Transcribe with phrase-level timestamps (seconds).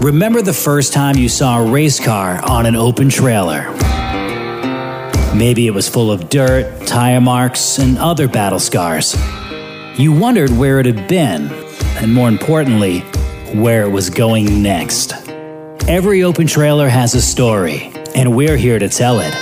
[0.00, 3.72] Remember the first time you saw a race car on an open trailer?
[5.34, 9.16] Maybe it was full of dirt, tire marks, and other battle scars.
[9.98, 11.50] You wondered where it had been,
[11.96, 13.00] and more importantly,
[13.54, 15.12] where it was going next.
[15.88, 19.34] Every open trailer has a story, and we're here to tell it.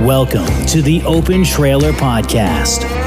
[0.00, 2.97] Welcome to the Open Trailer Podcast.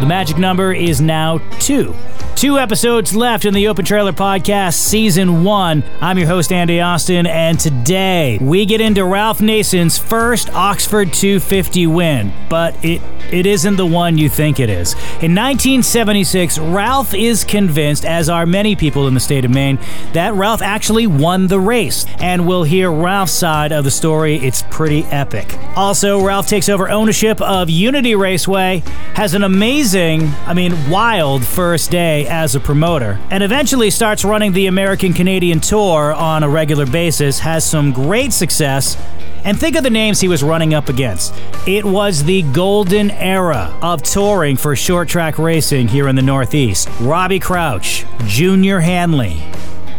[0.00, 1.94] The magic number is now two.
[2.36, 5.84] Two episodes left in the Open Trailer Podcast Season 1.
[6.00, 11.86] I'm your host, Andy Austin, and today we get into Ralph Nason's first Oxford 250
[11.86, 13.00] win, but it,
[13.32, 14.94] it isn't the one you think it is.
[15.22, 19.78] In 1976, Ralph is convinced, as are many people in the state of Maine,
[20.12, 24.36] that Ralph actually won the race, and we'll hear Ralph's side of the story.
[24.36, 25.56] It's pretty epic.
[25.76, 28.82] Also, Ralph takes over ownership of Unity Raceway,
[29.14, 34.52] has an amazing, I mean, wild first day as a promoter, and eventually starts running
[34.52, 38.96] the American Canadian Tour on a regular basis, has some great success.
[39.44, 41.34] And think of the names he was running up against.
[41.66, 46.88] It was the golden era of touring for short track racing here in the Northeast.
[47.00, 49.42] Robbie Crouch, Junior Hanley,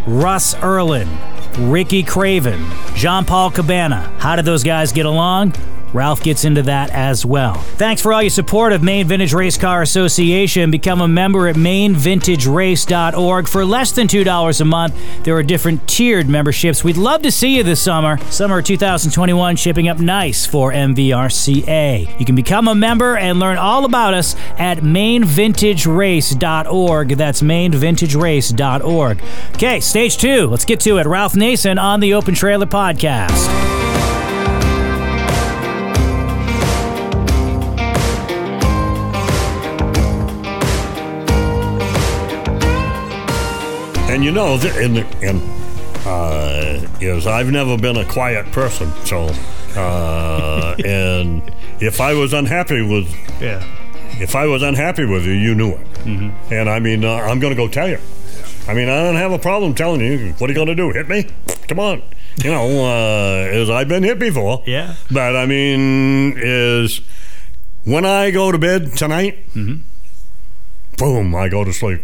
[0.08, 1.08] Russ Erlin,
[1.60, 4.12] Ricky Craven, Jean Paul Cabana.
[4.18, 5.54] How did those guys get along?
[5.96, 7.54] Ralph gets into that as well.
[7.56, 10.70] Thanks for all your support of Maine Vintage Race Car Association.
[10.70, 15.24] Become a member at mainevintagerace.org for less than $2 a month.
[15.24, 16.84] There are different tiered memberships.
[16.84, 18.18] We'd love to see you this summer.
[18.30, 22.20] Summer 2021 shipping up nice for MVRCA.
[22.20, 27.08] You can become a member and learn all about us at mainevintagerace.org.
[27.10, 29.22] That's mainevintagerace.org.
[29.56, 30.48] Okay, stage two.
[30.48, 31.08] Let's get to it.
[31.08, 33.85] Ralph Nason on the Open Trailer Podcast.
[44.26, 45.42] You know, th- and, and
[46.06, 48.92] uh, is I've never been a quiet person.
[49.06, 49.30] So,
[49.80, 51.42] uh, and
[51.80, 53.08] if I was unhappy with,
[53.42, 53.64] Yeah.
[54.20, 55.88] if I was unhappy with you, you knew it.
[56.06, 56.54] Mm-hmm.
[56.54, 58.00] And I mean, uh, I'm going to go tell you.
[58.68, 60.34] I mean, I don't have a problem telling you.
[60.40, 60.92] What are you going to do?
[60.92, 61.28] Hit me?
[61.68, 62.02] Come on.
[62.44, 64.64] You know, uh, as I've been hit before.
[64.66, 64.96] Yeah.
[65.12, 67.00] But I mean, is
[67.84, 69.38] when I go to bed tonight,
[70.98, 72.02] boom, I go to sleep.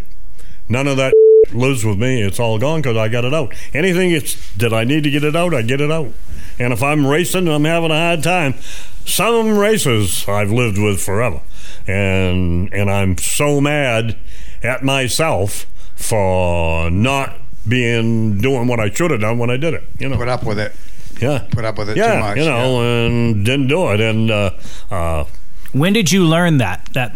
[0.69, 1.13] None of that
[1.53, 2.21] lives with me.
[2.21, 3.53] It's all gone because I got it out.
[3.73, 6.11] Anything it's, that I need to get it out, I get it out.
[6.59, 8.55] And if I'm racing and I'm having a hard time,
[9.05, 11.41] some races I've lived with forever.
[11.87, 14.17] And and I'm so mad
[14.61, 17.35] at myself for not
[17.67, 19.83] being doing what I should have done when I did it.
[19.99, 20.17] You know.
[20.17, 20.73] put up with it.
[21.19, 21.47] Yeah.
[21.51, 22.37] Put up with it yeah, too much.
[22.37, 24.01] You know, and didn't do it.
[24.01, 24.51] And uh,
[24.89, 25.25] uh,
[25.71, 26.89] When did you learn that?
[26.93, 27.13] That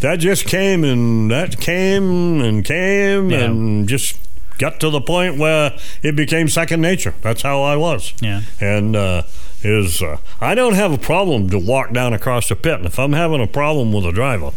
[0.00, 3.44] that just came and that came and came Yeah.
[3.44, 4.16] and just
[4.58, 7.14] got to the point where it became second nature.
[7.22, 8.12] That's how I was.
[8.20, 8.42] Yeah.
[8.60, 9.22] And uh,
[9.62, 12.74] is uh, I don't have a problem to walk down across the pit.
[12.74, 14.50] And if I'm having a problem with a driver,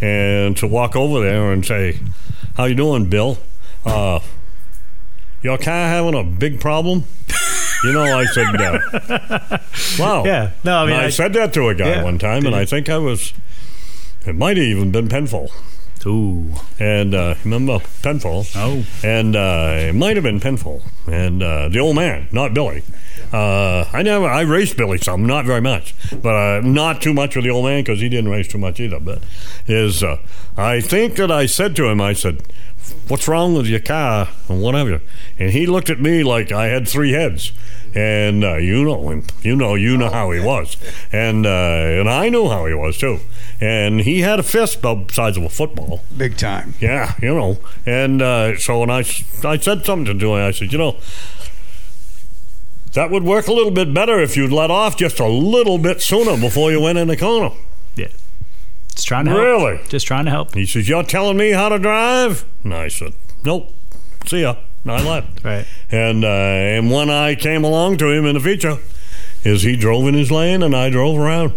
[0.00, 1.98] and to walk over there and say,
[2.56, 3.38] "How you doing, Bill?
[3.84, 4.20] Uh,
[5.42, 7.04] your car having a big problem?"
[7.84, 9.58] You know, I said, uh,
[9.98, 10.50] "Wow." Yeah.
[10.64, 12.02] No, I mean, I, I- said that to a guy Yeah.
[12.04, 13.32] one time, and I think I was.
[14.26, 15.52] It might have even been Penfold.
[16.04, 16.52] ooh.
[16.78, 18.48] And uh, remember Penfold?
[18.56, 18.84] Oh.
[19.04, 20.82] And uh, it might have been Penfold.
[21.06, 22.82] And uh, the old man, not Billy.
[23.32, 27.34] Uh, I never, I raced Billy some, not very much, but uh, not too much
[27.36, 29.00] with the old man because he didn't race too much either.
[29.00, 29.22] But
[29.66, 30.18] is, uh,
[30.56, 32.42] I think that I said to him, I said,
[33.08, 35.00] "What's wrong with your car and whatever?"
[35.38, 37.52] And he looked at me like I had three heads.
[37.94, 40.76] And uh, you know him, you know, you know how he was,
[41.12, 43.20] and uh, and I knew how he was too.
[43.60, 46.74] And he had a fist about the size of a football, Big time.
[46.80, 47.56] yeah, you know.
[47.86, 48.98] And uh, so when I,
[49.44, 50.96] I said something to him, I said, you know,
[52.92, 56.00] that would work a little bit better if you'd let off just a little bit
[56.02, 57.54] sooner before you went in the corner.
[57.94, 58.08] Yeah.
[58.94, 59.42] Just trying to help.
[59.42, 59.80] Really?
[59.88, 60.54] Just trying to help.
[60.54, 62.44] He says, you're telling me how to drive?
[62.64, 63.12] And I said,
[63.44, 63.72] nope.
[64.26, 64.56] See ya.
[64.84, 65.44] And I left.
[65.44, 65.66] Right.
[65.90, 68.78] And uh, and when I came along to him in the feature,
[69.44, 71.52] is he drove in his lane and I drove around.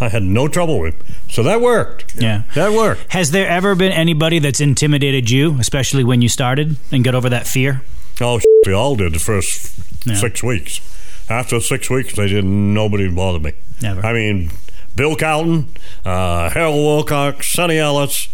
[0.00, 1.14] I had no trouble with him.
[1.30, 2.14] So that worked.
[2.16, 2.42] Yeah.
[2.54, 3.12] That worked.
[3.12, 7.28] Has there ever been anybody that's intimidated you, especially when you started and got over
[7.30, 7.82] that fear?
[8.20, 9.72] Oh, we all did the first
[10.06, 10.14] Yeah.
[10.14, 10.80] six weeks.
[11.28, 12.72] After six weeks, they didn't.
[12.74, 13.52] Nobody bothered me.
[13.82, 14.04] Never.
[14.06, 14.50] I mean,
[14.96, 15.68] Bill Calton,
[16.04, 18.28] uh, Harold Wilcox, Sonny Ellis,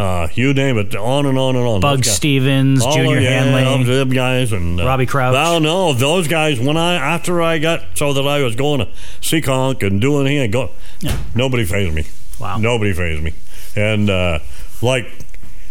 [0.00, 1.80] uh, you name it, on and on and on.
[1.80, 3.84] Bug guys- Stevens, all Junior of- yeah, Hanley.
[3.84, 5.32] them guys, and uh, Robbie Crouch.
[5.34, 6.58] Well, no, those guys.
[6.58, 8.86] When I after I got so that I was going to
[9.20, 10.70] Seekonk and doing here, go,
[11.00, 11.16] Yeah.
[11.34, 12.04] nobody phased me.
[12.40, 12.56] Wow.
[12.58, 13.34] nobody phased me.
[13.76, 14.38] And uh,
[14.80, 15.06] like,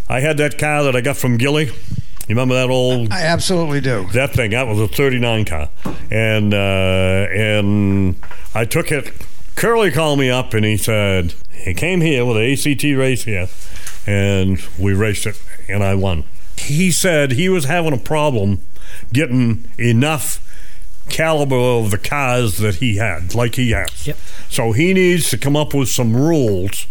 [0.08, 1.66] I had that car that I got from Gilly.
[1.66, 4.08] You remember that old I absolutely do.
[4.14, 5.70] that thing that was a 39 car
[6.12, 6.58] and uh,
[7.34, 8.16] and
[8.54, 9.12] i took it
[9.56, 13.48] Curley called me up and he said he came here with an ACT race here
[14.10, 16.24] and we raced it and i won
[16.58, 18.60] he said he was having a problem
[19.14, 20.46] getting enough
[21.10, 24.18] caliber of the cars that he had like he has Yep.
[24.50, 26.86] so he needs to come up with some rules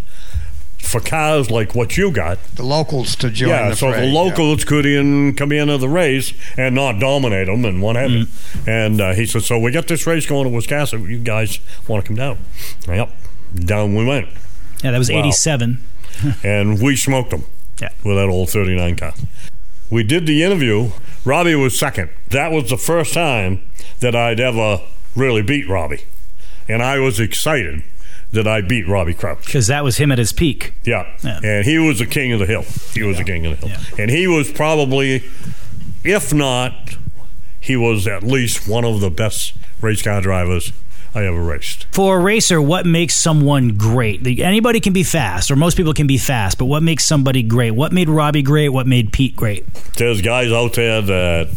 [0.79, 4.07] for cars like what you got The locals to join yeah, the so fray, the
[4.07, 4.13] yeah.
[4.21, 8.25] locals could in come into the race and not dominate them and what have you.
[8.27, 8.69] Mm.
[8.69, 11.07] And uh, he said, "So we got this race going to Wiscasset.
[11.07, 12.39] You guys want to come down?"
[12.87, 13.11] Yep,
[13.67, 14.29] down we went,
[14.83, 15.19] Yeah, that was Wow.
[15.19, 15.79] 87.
[16.45, 17.45] and we smoked them
[17.81, 17.91] Yeah.
[18.05, 19.13] with that old '39 car.
[19.91, 20.91] We did the interview.
[21.25, 22.11] Robbie was second.
[22.31, 23.63] That was the first time
[24.01, 24.81] that I'd ever
[25.17, 26.05] really beat Robbie,
[26.69, 27.83] and I was excited
[28.33, 29.47] that I beat Robbie Crouch.
[29.47, 30.75] Because that was him at his peak.
[30.85, 31.07] Yeah.
[31.25, 31.41] Yeah.
[31.43, 32.63] And he was the king of the hill.
[32.93, 33.79] He was the king of the hill.
[33.99, 35.25] And he was probably,
[36.05, 36.97] if not,
[37.59, 40.73] he was at least one of the best race car drivers
[41.15, 41.87] I ever raced.
[41.93, 44.27] For a racer, what makes someone great?
[44.27, 47.73] Anybody can be fast, or most people can be fast, but what makes somebody great?
[47.73, 48.69] What made Robbie great?
[48.69, 49.67] What made Pete great?
[49.97, 51.49] There's guys out there that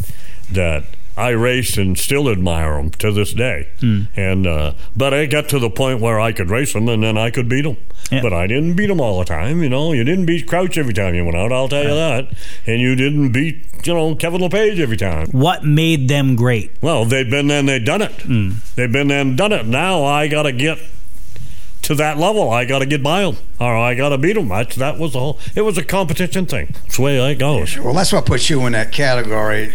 [0.52, 0.84] that
[1.22, 3.70] I raced and still admire them to this day.
[3.80, 4.04] Hmm.
[4.16, 7.16] And uh, but I got to the point where I could race them and then
[7.18, 7.78] I could beat them.
[8.12, 8.24] Yeah.
[8.24, 9.62] But I didn't beat them all the time.
[9.62, 11.52] You know, you didn't beat Crouch every time you went out.
[11.52, 12.34] I'll tell you that.
[12.66, 15.28] And you didn't beat you know Kevin LePage every time.
[15.28, 16.72] What made them great?
[16.82, 18.18] Well, they've been there and they've done it.
[18.76, 19.68] They've been there and done it.
[19.68, 20.80] Now I got to get
[21.84, 22.50] to that level.
[22.50, 24.50] I got to get by them, or I got to beat them.
[24.50, 25.40] That's, that was the whole.
[25.56, 26.70] It was a competition thing.
[26.74, 27.78] That's the way it goes.
[27.78, 29.74] Well, that's what puts you in that category,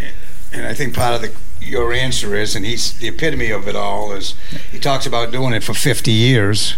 [0.52, 1.32] and I think part of the
[1.64, 4.12] your answer is, and he's the epitome of it all.
[4.12, 4.34] Is
[4.70, 6.74] he talks about doing it for 50 years,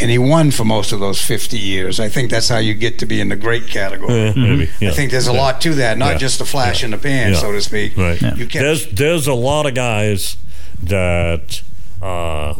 [0.00, 2.00] and he won for most of those 50 years.
[2.00, 4.12] I think that's how you get to be in the great category.
[4.14, 4.70] Yeah, maybe.
[4.80, 4.90] Yeah.
[4.90, 6.18] I think there's a lot to that, not Yeah.
[6.18, 7.38] just a flash in the pan, Yeah.
[7.38, 7.96] so to speak.
[7.96, 8.20] Right.
[8.20, 8.34] Yeah.
[8.34, 8.64] You can't.
[8.64, 10.36] There's there's a lot of guys
[10.82, 11.62] that
[12.02, 12.54] uh,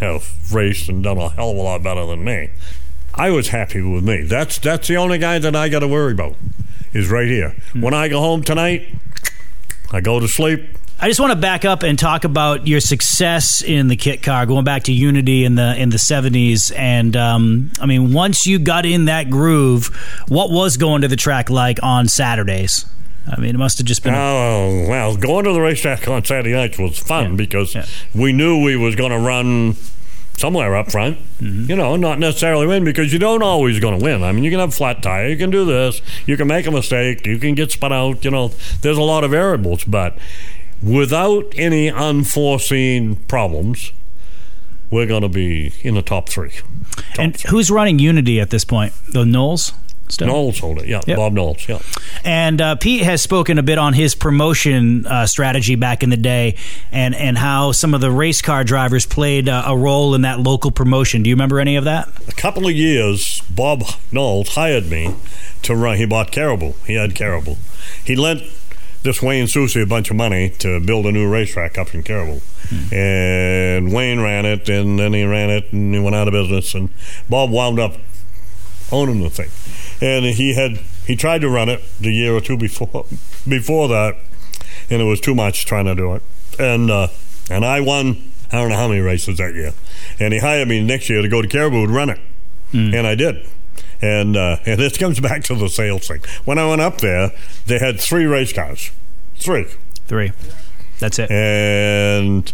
[0.00, 2.48] have raced and done a hell of a lot better than me.
[3.14, 4.22] I was happy with me.
[4.22, 6.34] That's that's the only guy that I got to worry about.
[6.94, 7.54] Is right here.
[7.74, 8.86] When I go home tonight,
[9.92, 10.78] I go to sleep.
[11.00, 14.46] I just want to back up and talk about your success in the kit car,
[14.46, 16.70] going back to Unity in the in the seventies.
[16.70, 19.86] And um, I mean, once you got in that groove,
[20.28, 22.86] what was going to the track like on Saturdays?
[23.26, 24.14] I mean, it must have just been.
[24.14, 27.36] Oh well, going to the racetrack on Saturday nights was fun Yeah.
[27.36, 27.86] because Yeah.
[28.14, 29.76] we knew we was going to run
[30.42, 31.18] somewhere up front.
[31.38, 31.70] Mm-hmm.
[31.70, 34.24] You know, not necessarily win because you don't always going to win.
[34.24, 36.72] I mean, you can have flat tire, you can do this, you can make a
[36.72, 38.24] mistake, you can get spun out.
[38.24, 38.48] You know,
[38.82, 40.18] there's a lot of variables, but
[40.82, 43.92] without any unforeseen problems,
[44.90, 46.50] we're going to be in the top three.
[46.50, 48.92] Top and who's running Unity at this point?
[49.12, 49.72] The Knowles.
[50.08, 50.26] Still?
[50.26, 51.00] Knowles hold it, yeah.
[51.06, 51.16] Yep.
[51.16, 51.78] Bob Knowles, yeah.
[52.22, 56.18] And uh, Pete has spoken a bit on his promotion uh, strategy back in the
[56.18, 56.56] day,
[56.90, 60.38] and and how some of the race car drivers played uh, a role in that
[60.40, 61.22] local promotion.
[61.22, 62.08] Do you remember any of that?
[62.28, 65.14] a couple of years, Bob Knowles hired me
[65.62, 65.96] to run.
[65.96, 66.72] He bought Caribou.
[66.86, 67.54] He had Caribou.
[68.04, 68.42] He lent
[69.02, 72.40] this Wayne Susie a bunch of money to build a new racetrack up in Caribou.
[72.92, 76.74] And Wayne ran it, and then he ran it, and he went out of business.
[76.74, 76.88] And
[77.28, 77.96] Bob wound up
[78.90, 79.48] owning the thing.
[80.02, 83.06] And he had he tried to run it the year or two before
[83.48, 84.16] before that,
[84.90, 86.22] and it was too much trying to do it.
[86.58, 87.08] And uh,
[87.48, 89.72] and I won I don't know how many races that year.
[90.20, 92.18] And he hired me next year to go to Caribou and run it,
[92.72, 93.46] and I did.
[94.02, 96.20] And uh, and this comes back to the sales thing.
[96.44, 97.30] When I went up there,
[97.66, 98.90] they had three race cars,
[99.36, 99.66] three,
[100.08, 100.32] Three.
[100.98, 101.30] That's it.
[101.30, 102.52] and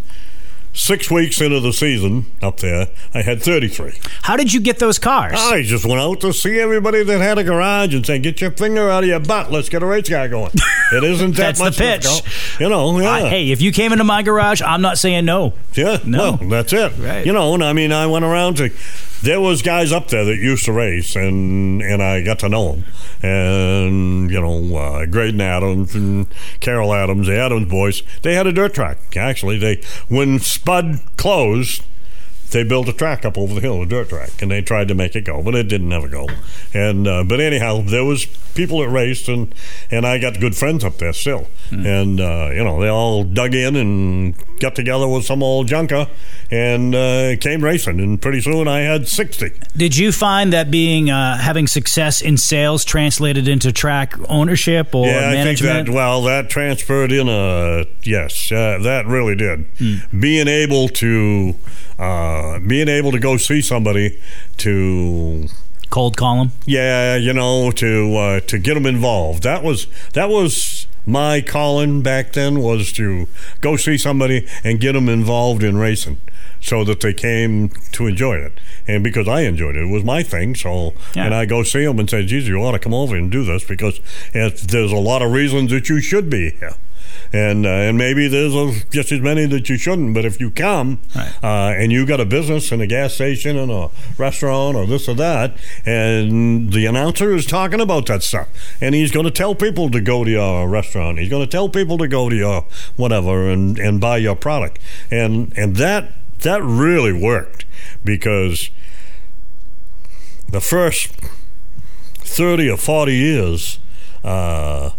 [0.79, 3.99] six weeks into the season up there, I had thirty three.
[4.23, 5.35] How did you get those cars?
[5.37, 8.53] I just went out to see everybody that had a garage and said, "Get your
[8.53, 9.51] finger out of your butt.
[9.51, 10.53] Let's get a race car going."
[10.91, 11.77] It isn't that That's the much.
[11.77, 12.01] pitch.
[12.05, 12.61] difficult.
[12.61, 15.53] You know, yeah, I- hey, if you came into my garage, I'm not saying no.
[15.75, 15.99] yeah.
[16.03, 16.39] No.
[16.41, 16.93] Well, that's it.
[16.97, 17.27] Right.
[17.27, 18.71] You know, and I mean, I went around to.
[19.23, 22.73] There was guys up there that used to race, and and I got to know
[22.73, 22.85] them,
[23.23, 26.27] and you know, uh, Graydon Adams and
[26.61, 28.03] Carol Adams, the Adams boys.
[28.23, 29.17] They had a dirt track.
[29.17, 31.83] Actually, they when Spud closed.
[32.51, 34.95] They built a track up over the hill, a dirt track, and they tried to
[34.95, 36.29] make it go, but it didn't ever go.
[36.75, 39.55] And uh, but anyhow, there was people that raced, and
[39.91, 43.55] and I got good friends up there still, and uh, you know they all dug
[43.55, 46.09] in and got together with some old junker
[46.51, 49.53] and uh, came racing, and pretty soon I had sixty.
[49.77, 55.07] Did you find that being uh, having success in sales translated into track ownership or
[55.07, 55.87] yeah, I think management?
[55.87, 59.67] that well, that transferred in a yes, uh, that really did.
[59.79, 60.21] Hmm.
[60.21, 61.55] Being able to,
[61.99, 64.19] uh, being able to go see somebody
[64.59, 65.49] to
[65.91, 66.53] Cold call them.
[66.67, 69.43] yeah, you know, to uh, to get them involved.
[69.43, 73.27] That was that was my calling back then was to
[73.63, 76.19] go see somebody and get them involved in racing,
[76.61, 78.53] so that they came to enjoy it.
[78.87, 80.55] And because I enjoyed it, it was my thing.
[80.55, 81.25] So, Yeah.
[81.25, 83.43] and I go see them and say, "Geez, you ought to come over and do
[83.45, 84.01] this because
[84.33, 86.75] there's a lot of reasons that you should be here."
[87.33, 90.99] And uh, and maybe there's just as many that you shouldn't, but if you come
[91.15, 91.33] Right.
[91.43, 95.09] uh, and you got a business and a gas station and a restaurant or this
[95.09, 95.55] or that,
[95.85, 98.49] and the announcer is talking about that stuff,
[98.81, 101.69] and he's going to tell people to go to your restaurant, he's going to tell
[101.69, 102.65] people to go to your
[102.97, 104.79] whatever and, and buy your product,
[105.11, 107.67] and and that that really worked
[108.05, 108.71] because
[110.49, 111.09] the first
[112.21, 113.79] thirty or forty years.
[114.25, 114.91] Uh,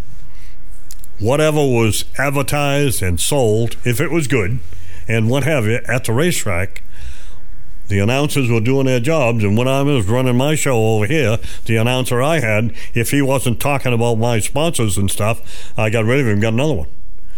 [1.19, 4.59] whatever was advertised and sold, if it was good,
[5.07, 6.83] and what have you, at the racetrack,
[7.87, 9.43] the announcers were doing their jobs.
[9.43, 13.21] And when I was running my show over here, the announcer I had, if he
[13.21, 16.87] wasn't talking about my sponsors and stuff, I got rid of him, got another one.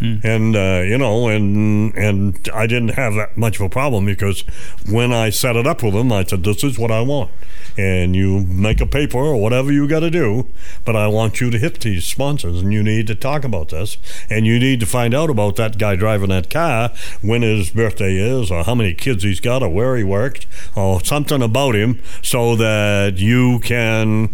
[0.01, 4.41] And uh, you know, and and I didn't have that much of a problem because
[4.89, 7.29] when I set it up with them, I said, "This is what I want,"
[7.77, 10.47] and you make a paper or whatever you got to do,
[10.85, 13.97] but I want you to hit these sponsors, and you need to talk about this,
[14.27, 16.91] and you need to find out about that guy driving that car,
[17.21, 21.03] when his birthday is, or how many kids he's got, or where he works, or
[21.05, 24.29] something about him, so that you can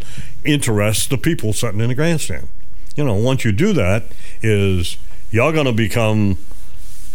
[0.46, 2.48] interest the people sitting in the grandstand.
[2.96, 4.06] You know, once you do that,
[4.42, 4.98] is
[5.32, 6.38] you're going to become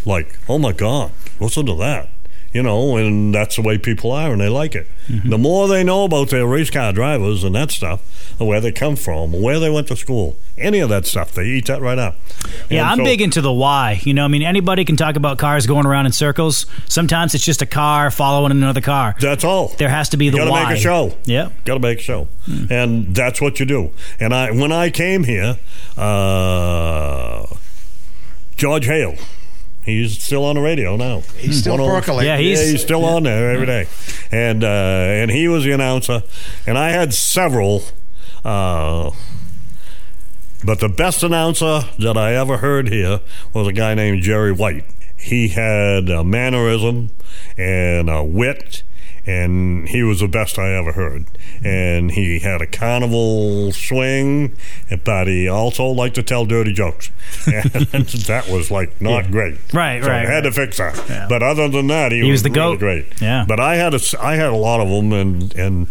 [0.04, 2.08] like, oh my God, listen to that.
[2.52, 4.86] You know, and that's the way people are, and they like it.
[5.24, 8.02] The more they know about their race car drivers and that stuff,
[8.38, 11.44] and where they come from, where they went to school, any of that stuff, they
[11.46, 12.16] eat that right up.
[12.68, 14.02] Yeah, And I'm so- big into the why.
[14.04, 16.66] You know, I mean, anybody can talk about cars going around in circles.
[16.88, 19.16] Sometimes it's just a car following another car.
[19.18, 19.68] That's all.
[19.78, 20.68] There has to be the you gotta why.
[20.68, 21.16] make a show.
[21.24, 21.48] Yeah.
[21.64, 22.28] Got to make a show,
[22.68, 23.92] and that's what you do.
[24.20, 25.56] And I, when I came here,
[25.96, 27.46] uh,
[28.56, 29.16] George Hale,
[29.84, 31.20] he's still on the radio now.
[31.36, 32.28] He's still 101 percolating.
[32.30, 33.86] Yeah, he's- yeah, he's still on there every day,
[34.30, 36.22] and uh, and he was the announcer,
[36.66, 37.82] and I had several.
[38.44, 39.10] Uh,
[40.64, 43.20] but the best announcer that I ever heard here
[43.52, 44.84] was a guy named Jerry White.
[45.16, 47.10] He had a mannerism
[47.56, 48.82] and a wit,
[49.26, 51.26] and he was the best I ever heard.
[51.64, 54.56] And he had a carnival swing,
[55.04, 57.10] but he also liked to tell dirty jokes.
[57.46, 59.54] And that was like not great.
[59.72, 60.40] Right, so right, I had right.
[60.44, 60.96] to fix that.
[61.08, 61.26] Yeah.
[61.28, 62.78] But other than that, he, He was the really goat.
[62.78, 63.20] great.
[63.20, 63.44] Yeah.
[63.46, 65.86] But I had a, I had a lot of them, and and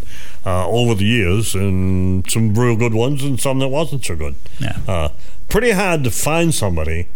[0.45, 4.35] uh, over the years, and some real good ones, and some that wasn't so good.
[4.59, 4.77] Yeah.
[4.87, 5.09] Uh,
[5.49, 7.07] pretty hard to find somebody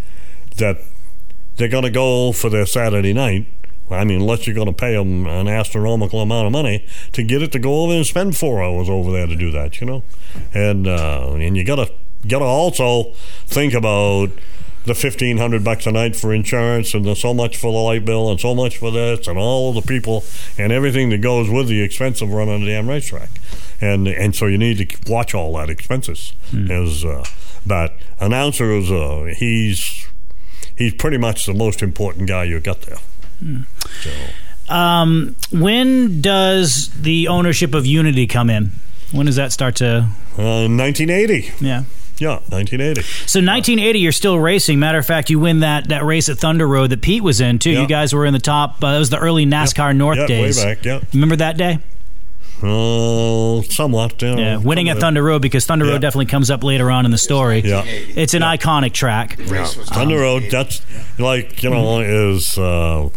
[0.57, 0.77] that
[1.57, 3.47] they're going to go for their Saturday night.
[3.89, 7.41] I mean, unless you're going to pay them an astronomical amount of money to get
[7.41, 10.03] it to go over and spend four hours over there to do that, you know,
[10.53, 11.91] and uh, and you got to
[12.27, 13.11] got to also
[13.45, 14.31] think about
[14.85, 18.05] the fifteen hundred bucks a night for insurance and the so much for the light
[18.05, 20.23] bill and so much for this and all the people
[20.57, 23.29] and everything that goes with the expense of running a damn racetrack,
[23.79, 26.33] and and so you need to watch all that expenses.
[26.71, 27.23] As uh,
[27.65, 30.07] but announcer is uh, he's
[30.75, 32.97] he's pretty much the most important guy you got there.
[34.01, 34.73] So.
[34.73, 38.71] Um, when does the ownership of Unity come in?
[39.11, 40.09] When does that start to?
[40.37, 41.53] Uh, 1980.
[41.63, 41.83] Yeah.
[42.17, 43.01] Yeah, 1980.
[43.01, 44.79] So 1980, you're still racing.
[44.79, 47.59] Matter of fact, you win that, that race at Thunder Road that Pete was in
[47.59, 47.71] too.
[47.71, 47.81] Yeah.
[47.81, 48.81] You guys were in the top.
[48.83, 50.57] Uh, that was the early NASCAR North yeah, days.
[50.57, 50.85] way back.
[50.85, 51.79] Yeah, Remember that day?
[52.63, 54.21] uh, somewhat.
[54.21, 55.91] You know, Yeah, winning at Thunder Road because Thunder Yeah.
[55.93, 57.59] Road definitely comes up later on in the story.
[57.59, 57.83] Yeah.
[57.85, 59.37] It's an iconic track.
[59.39, 59.49] it.
[59.49, 60.17] Race was Thunder.
[60.19, 60.43] Road.
[60.49, 60.81] That's
[61.19, 63.09] like you know is uh,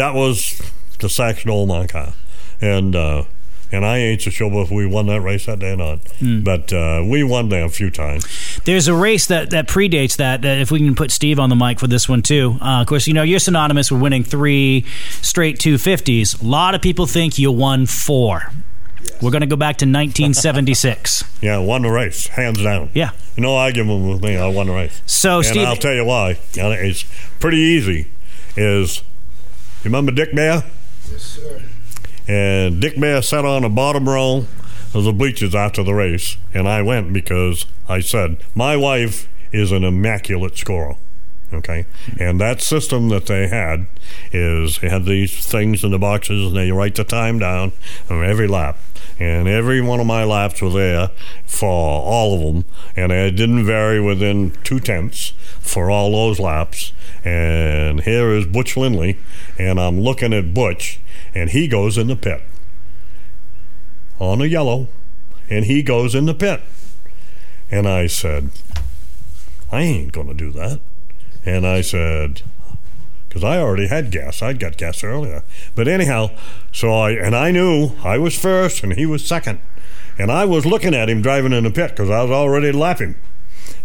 [0.00, 0.60] that was
[0.98, 2.14] the Saxon old my car,
[2.60, 3.24] and uh,
[3.72, 6.40] and I ain't so sure if we won that race that day or not, Hmm.
[6.40, 8.26] but uh, we won there a few times.
[8.64, 10.58] There's a race that, that predates that, that.
[10.58, 12.56] If we can put Steve on the mic for this one too.
[12.60, 14.84] Uh, of course, you know you're synonymous with winning three
[15.22, 16.42] straight 250s.
[16.42, 18.50] A lot of people think you won four.
[19.22, 21.24] We're going to go back to 1976.
[21.40, 22.90] Yeah, won the race hands down.
[22.92, 23.12] yeah.
[23.38, 24.36] No argument with me.
[24.36, 25.00] I won the race.
[25.06, 26.38] So and Steve, I'll tell you why.
[26.54, 27.04] It's
[27.38, 28.08] pretty easy.
[28.56, 29.02] Is you
[29.84, 30.64] remember Dick Bahre?
[31.10, 31.62] Yes, sir.
[32.28, 34.46] And Dick Bahre sat on the bottom row
[34.94, 39.72] of the bleachers after the race, and I went because I said my wife is
[39.72, 40.96] an immaculate scorer.
[41.52, 41.86] Okay,
[42.18, 43.86] and that system that they had
[44.30, 47.72] is they had these things in the boxes, and they write the time down
[48.08, 48.78] on every lap,
[49.20, 51.10] and every one of my laps were there
[51.44, 52.64] for all of them,
[52.96, 56.92] and it didn't vary within two tenths for all those laps.
[57.22, 59.18] And here is Butch Lindley,
[59.58, 61.00] and I'm looking at Butch,
[61.34, 62.42] and he goes in the pit
[64.18, 64.88] on a yellow,
[65.50, 66.62] and he goes in the pit.
[67.70, 68.50] And I said,
[69.70, 70.80] I ain't going to do that.
[71.44, 72.42] And I said,
[73.30, 74.42] because I already had gas.
[74.42, 75.44] I'd got gas earlier.
[75.76, 76.30] But anyhow,
[76.72, 79.60] so I, and I knew I was first and he was second.
[80.18, 83.14] And I was looking at him driving in the pit because I was already lapping.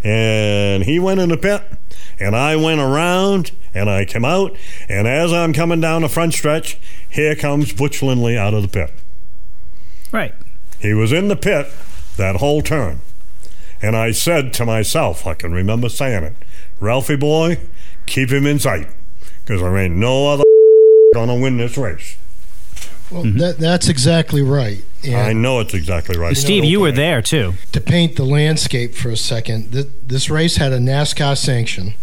[0.02, 1.62] And he went in the pit,
[2.18, 4.56] and I went around, and I came out.
[4.88, 6.76] And as I'm coming down the front stretch,
[7.08, 8.92] here comes Butch Lindley out of the pit.
[10.12, 10.34] Right.
[10.80, 11.68] He was in the pit
[12.16, 13.00] that whole turn.
[13.80, 16.36] And I said to myself, I can remember saying it,
[16.80, 17.60] Ralphie boy,
[18.06, 18.88] keep him in sight,
[19.46, 20.44] because there ain't no other
[21.14, 22.16] gonna win this race.
[23.10, 24.84] Well, that, that's exactly right.
[25.04, 26.36] And I know it's exactly right.
[26.36, 27.54] Steve, you were there too.
[27.70, 31.94] to paint the landscape for a second, th- this race had a NASCAR sanction,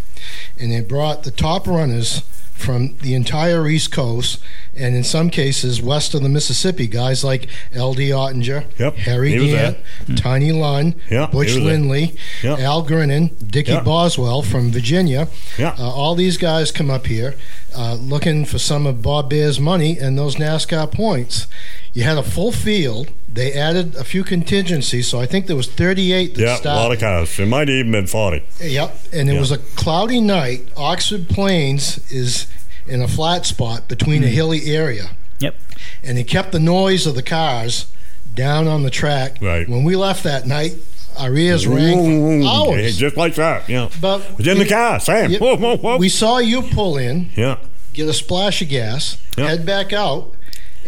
[0.57, 2.21] and they brought the top runners
[2.63, 4.39] from the entire East Coast,
[4.75, 8.09] and in some cases west of the Mississippi, guys like L.D.
[8.09, 9.77] Ottinger, Yep, Harry Gant,
[10.15, 11.55] Tiny Lund, Yeah, he Butch.
[11.55, 12.55] Lindley, Yeah.
[12.57, 13.79] Al Grinnan, Dickie.
[13.81, 15.27] Boswell from Virginia.
[15.57, 15.75] Yeah.
[15.77, 17.35] Uh, all these guys come up here
[17.75, 21.47] uh, looking for some of Bob Bahre's money and those NASCAR points.
[21.93, 23.09] You had a full field.
[23.33, 26.91] They added a few contingencies, so I think there was 38 that Yeah, a lot
[26.91, 27.39] of cars.
[27.39, 28.43] It might have even been 40.
[28.61, 29.39] Yep, and it Yeah.
[29.39, 30.67] was a cloudy night.
[30.77, 32.45] Oxford Plains is
[32.87, 34.33] in a flat spot between a hmm.
[34.33, 35.55] hilly area, Yep.
[36.03, 37.87] and they kept the noise of the cars
[38.35, 39.37] down on the track.
[39.41, 39.67] Right.
[39.67, 40.75] When we left that night,
[41.17, 42.97] our ears rang for Yeah, hours.
[42.97, 43.89] Just like that, yeah.
[43.99, 45.31] But It was in the car, Sam.
[45.31, 45.97] Yeah, Whoa, whoa, whoa.
[45.97, 47.57] we saw you pull in, yeah,
[47.93, 49.47] get a splash of gas, Yeah.
[49.47, 50.33] head back out,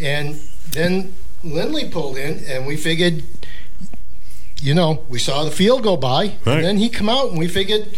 [0.00, 0.36] and
[0.70, 1.12] then
[1.44, 3.22] Lindley pulled in, and we figured,
[4.60, 6.56] you know, we saw the field go by, Right.
[6.56, 7.88] and then he come out, and we figured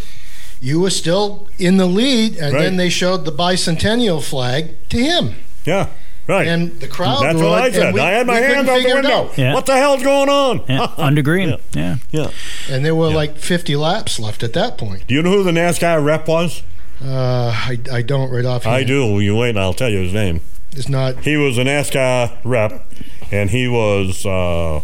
[0.60, 2.62] you were still in the lead, and Right.
[2.62, 5.86] then they showed the bicentennial flag to him, yeah,
[6.26, 6.48] right.
[6.48, 7.22] and the crowd.
[7.22, 7.94] That's what I and said.
[7.94, 9.10] we- I had my we couldn't hands out the window.
[9.30, 9.38] out.
[9.38, 9.54] Yeah.
[9.54, 10.62] What the hell's going on?
[10.68, 10.88] Yeah.
[10.98, 11.56] Under green.
[11.74, 11.96] Yeah.
[12.10, 12.28] yeah.
[12.70, 15.06] and there were like 50 laps left at that point.
[15.06, 16.62] Do you know who the NASCAR rep was?
[17.02, 18.66] Uh, I, I don't right off.
[18.66, 19.20] I do.
[19.20, 20.40] You wait, and I'll tell you his name.
[20.72, 21.20] It's not.
[21.24, 22.84] He was a NASCAR rep,
[23.30, 24.80] and he was uh,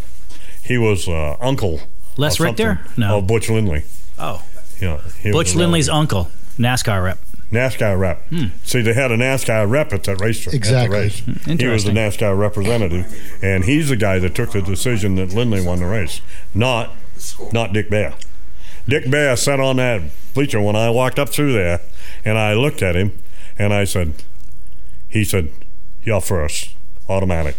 [0.62, 1.80] he was uh, uncle.
[2.16, 2.80] Les of Richter?
[2.84, 3.18] something- No.
[3.18, 3.84] of Butch Lindley.
[4.18, 4.42] Oh.
[4.80, 5.00] Yeah,
[5.32, 5.90] Butch Lindley's relative.
[5.90, 7.18] uncle, NASCAR rep.
[7.52, 8.22] NASCAR rep.
[8.64, 10.54] See, they had a NASCAR rep at that racetrack.
[10.54, 11.06] Exactly.
[11.06, 11.60] At the race.
[11.60, 13.06] He was the NASCAR representative,
[13.42, 16.20] and he's the guy that took the decision that Lindley won the race,
[16.54, 16.90] not
[17.52, 18.14] not Dick Bahre.
[18.88, 20.02] Dick Bahre sat on that
[20.34, 21.80] bleacher when I walked up through there,
[22.24, 23.12] and I looked at him,
[23.58, 24.14] and I said,
[25.08, 25.50] he said,
[26.02, 26.70] "You're first,
[27.08, 27.56] automatic."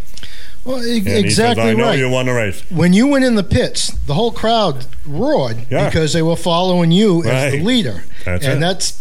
[0.65, 1.99] Well, e- exactly says, "I know right.
[1.99, 5.86] you won the race." when you went in the pits, the whole crowd roared Yeah.
[5.86, 8.60] because they were following you as the leader, That's and it.
[8.60, 8.99] that's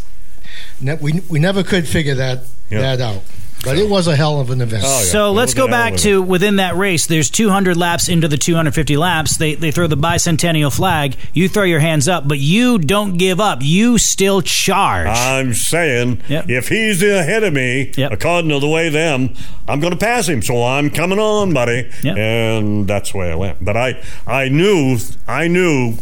[1.01, 2.81] we we never could figure that Yeah.
[2.97, 3.23] that out.
[3.65, 4.85] But it was a hell of an event.
[4.87, 5.05] Oh, yeah.
[5.05, 7.07] So It let's go back to within that race.
[7.07, 9.37] There's 200 laps into the 250 laps.
[9.37, 11.17] They they throw the bicentennial flag.
[11.33, 13.59] You throw your hands up, but you don't give up.
[13.63, 15.09] You still charge.
[15.09, 16.49] I'm saying Yep.
[16.51, 18.13] if he's ahead of me, Yep.
[18.13, 19.35] according to the way them,
[19.69, 20.43] I'm going to pass him.
[20.43, 21.89] So I'm coming on, buddy.
[22.03, 22.17] Yep.
[22.17, 23.65] And that's the way I went.
[23.65, 25.95] But I, I knew, I knew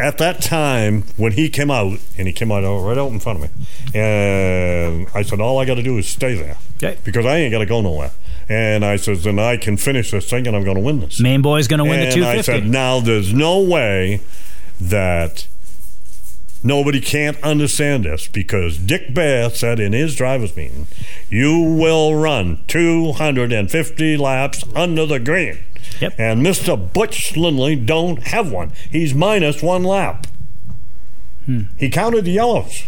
[0.00, 3.42] at that time when he came out, and he came out right out in front
[3.42, 3.66] of me,
[3.98, 6.98] and I said, all I got to do is stay there Okay.
[7.04, 8.10] because I ain't got to go nowhere.
[8.48, 11.18] And I says, then I can finish this thing, and I'm going to win this.
[11.20, 14.20] Main boy's going to win and the I said, now there's no way
[14.80, 15.46] that
[16.62, 20.86] nobody can't understand this because Dick Bahre said in his drivers' meeting,
[21.30, 25.58] you will run 250 laps under the green.
[26.00, 26.14] Yep.
[26.18, 26.92] And Mr.
[26.92, 28.72] Butch Lindley don't have one.
[28.90, 30.26] He's minus one lap.
[31.76, 32.84] He counted the yellows.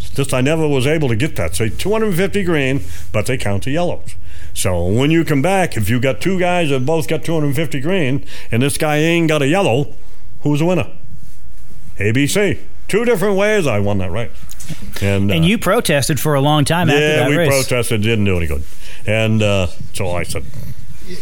[0.00, 1.54] Just I never was able to get that.
[1.54, 4.16] Say 250 green, but they count the yellows.
[4.54, 8.24] So when you come back, if you got two guys that both got 250 green,
[8.50, 9.94] and this guy ain't got a yellow,
[10.40, 10.90] who's the winner?
[11.98, 12.58] ABC.
[12.88, 14.30] Two different ways I won that race.
[15.02, 17.08] And, and uh, you protested for a long time after that.
[17.08, 17.48] yeah, that we race.
[17.48, 18.64] protested, didn't do any good.
[19.06, 20.44] And uh, so I said,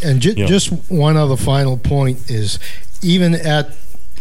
[0.03, 0.47] And ju- Yeah.
[0.47, 2.59] just one other final point is,
[3.03, 3.71] even at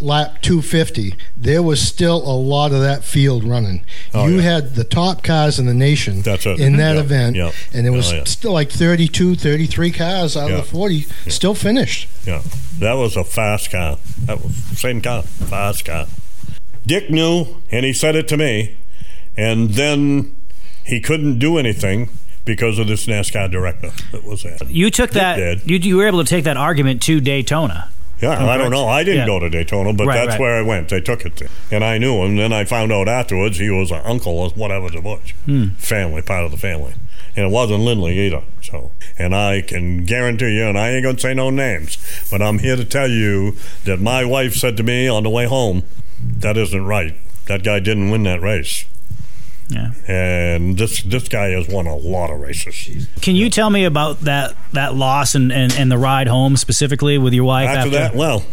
[0.02, 3.82] lap 250, there was still a lot of that field running.
[4.14, 4.42] Oh, you yeah.
[4.54, 6.46] had the top cars in the nation it.
[6.60, 7.52] in that Yeah, event, yeah.
[7.74, 12.08] and there was Oh, still like 32, 33 cars out of the 40 still finished.
[12.28, 12.42] Yeah,
[12.80, 13.98] that was a fast car.
[14.26, 16.08] That was same car, fast car.
[16.86, 18.72] Dick knew, and he said it to me,
[19.38, 20.36] and then
[20.84, 22.10] he couldn't do anything
[22.46, 23.92] because of this NASCAR director.
[24.12, 24.70] That was that.
[24.70, 25.66] You took that.
[25.68, 27.90] You, you were able to take that argument to Daytona.
[28.22, 28.88] Yeah, I don't know.
[28.88, 29.26] I didn't Yeah.
[29.26, 30.40] go to Daytona, but Right, that's right.
[30.40, 30.88] where I went.
[30.90, 31.50] They took it, there.
[31.72, 32.38] and I knew him.
[32.38, 35.70] Then I found out afterwards he was an uncle or whatever the Bush Hmm.
[35.78, 36.94] family, part of the family,
[37.36, 38.44] and it wasn't Lindley either.
[38.62, 41.98] So, and I can guarantee you, and I ain't gonna say no names,
[42.32, 45.46] but I'm here to tell you that my wife said to me on the way
[45.46, 45.84] home,
[46.40, 47.16] "That isn't right.
[47.48, 48.86] That guy didn't win that race."
[49.70, 49.92] Yeah.
[50.08, 53.08] And this this guy has won a lot of races.
[53.22, 57.18] Can you tell me about that that loss and, and, and the ride home specifically
[57.18, 57.70] with your wife?
[57.70, 58.44] after, that, well,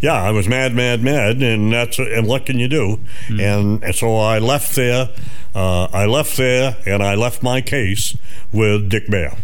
[0.00, 3.00] yeah, I was mad, mad, mad, and that's and what can you do?
[3.28, 5.10] And, and so I left there.
[5.54, 8.16] Uh, I left there, and I left my case
[8.52, 9.36] with Dick Bahre.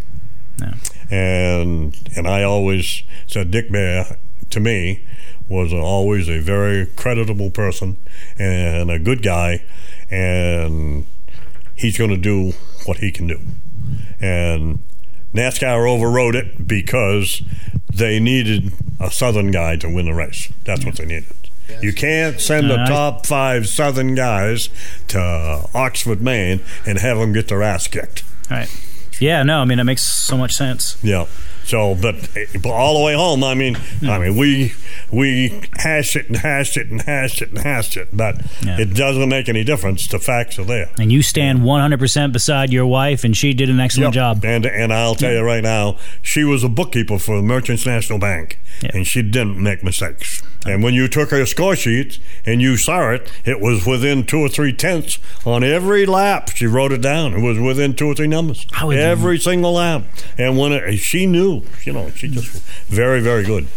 [0.58, 0.74] Yeah.
[1.10, 4.16] And and I always said Dick Bahre
[4.50, 5.04] to me
[5.48, 7.96] was always a very creditable person
[8.38, 9.62] and a good guy,
[10.10, 11.06] and
[11.76, 12.52] he's going to do
[12.84, 13.40] what he can do.
[14.20, 14.80] And
[15.34, 17.42] NASCAR overrode it because
[17.92, 20.52] they needed a Southern guy to win the race.
[20.64, 21.36] That's what they needed.
[21.82, 24.68] You can't send the top five Southern guys
[25.08, 28.22] to Oxford, Maine, and have them get their ass kicked.
[28.50, 28.68] Right.
[29.20, 29.42] Yeah.
[29.42, 29.60] No.
[29.60, 30.96] I mean, it makes so much sense.
[31.02, 31.26] Yeah.
[31.66, 32.14] So, but,
[32.62, 34.72] but all the way home, I mean, I mean, we
[35.10, 38.78] we hashed it and hashed it and hashed it and hashed it, but Yeah.
[38.80, 40.06] it doesn't make any difference.
[40.06, 40.90] The facts are there.
[40.98, 44.44] And you stand 100% beside your wife, and she did an excellent job.
[44.44, 48.58] And and I'll tell you right now, she was a bookkeeper for Merchants National Bank,
[48.92, 50.42] and she didn't make mistakes.
[50.64, 54.38] And when you took her score sheet and you saw it, it was within two
[54.40, 56.50] or three tenths on every lap.
[56.56, 57.34] She wrote it down.
[57.34, 58.66] It was within two or three numbers.
[58.82, 60.02] Every single lap.
[60.36, 62.48] And when it, she knew, you know, she just
[62.86, 63.68] very very good.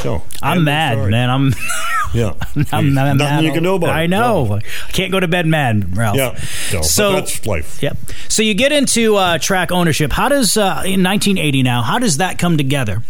[0.00, 1.28] So I'm mad, man.
[1.28, 1.52] I'm,
[2.14, 3.44] Yeah, I'm, I'm nothing mad.
[3.44, 3.92] you can do about it.
[3.92, 4.54] I know.
[4.60, 6.16] I can't go to bed mad, Ralph.
[6.16, 6.34] Yeah,
[6.80, 7.82] so, that's life.
[7.82, 7.98] Yep.
[8.28, 10.12] So you get into uh, track ownership.
[10.12, 11.82] How does uh, in 1980 now?
[11.82, 13.02] How does that come together?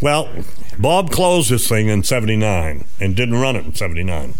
[0.00, 0.28] Well,
[0.78, 4.34] Bob closed this thing in 79 and didn't run it in 79.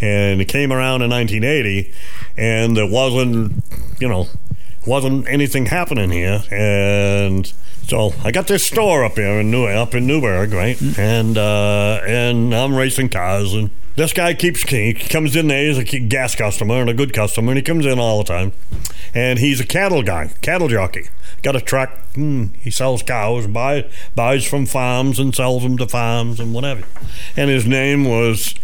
[0.00, 1.92] And it came around in 1980
[2.36, 3.64] and there wasn't,
[3.98, 4.28] you know,
[4.86, 7.52] wasn't anything happening here and
[7.86, 10.80] so I got this store up here in New up in Newburgh, right?
[10.98, 15.66] And uh, and I'm racing cars and this guy keeps he comes in there.
[15.72, 18.52] He's a gas customer and a good customer, and he comes in all the time.
[19.14, 21.04] And he's a cattle guy, cattle jockey.
[21.42, 21.90] Got a truck.
[22.14, 26.82] Hmm, he sells cows, buy, buys from farms and sells them to farms and whatever.
[27.36, 28.54] And his name was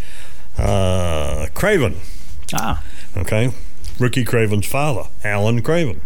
[0.59, 1.96] uh, Craven.
[2.52, 2.83] Ah,
[3.16, 3.52] Okay,
[3.98, 6.00] Ricky Craven's father, Alan Craven,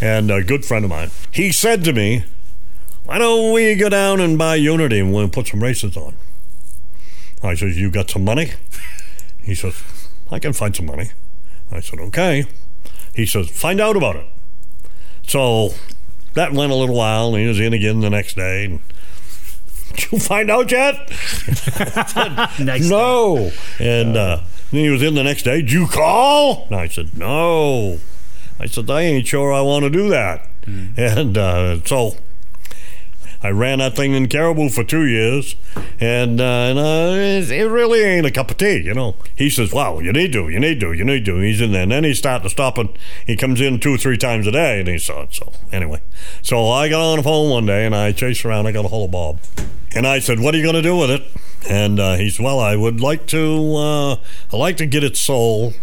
[0.00, 1.10] and a good friend of mine.
[1.30, 2.24] He said to me,
[3.04, 6.14] "Why don't we go down and buy Unity and we'll put some races on?"
[7.42, 8.52] I says, "You got some money?"
[9.42, 9.74] He says,
[10.30, 11.10] "I can find some money."
[11.70, 12.44] I said, "Okay."
[13.14, 14.26] He says, "Find out about it."
[15.26, 15.74] So
[16.34, 18.66] that went a little while, and he was in again the next day.
[18.66, 18.80] And,
[19.94, 20.94] Did you find out yet?
[22.60, 22.88] nice.
[22.88, 23.50] No.
[23.78, 25.62] And uh, then he was in the next day.
[25.62, 26.66] Did you call?
[26.66, 27.98] And I said, no.
[28.60, 30.46] I said, I ain't sure I want to do that.
[30.96, 32.14] And uh, so
[33.42, 35.56] I ran that thing in Caribou for two years,
[35.98, 39.16] and, uh, and uh, it, it really ain't a cup of tea, you know.
[39.34, 41.84] He says, "Wow, you need to, you need to, you need to." He's in there,
[41.84, 42.90] and then he starts to stop, and
[43.26, 45.32] he comes in two or three times a day, and he saw it.
[45.32, 46.02] So anyway,
[46.42, 48.66] so I got on the phone one day, and I chased around.
[48.66, 49.40] I got a hold of Bob,
[49.94, 51.22] and I said, "What are you going to do with it?"
[51.66, 54.16] And uh, he said, "Well, I would like to, uh,
[54.52, 55.74] I like to get it sold."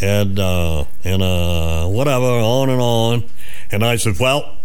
[0.00, 3.24] And uh, and uh, whatever, on and on.
[3.70, 4.56] And I said, "Well,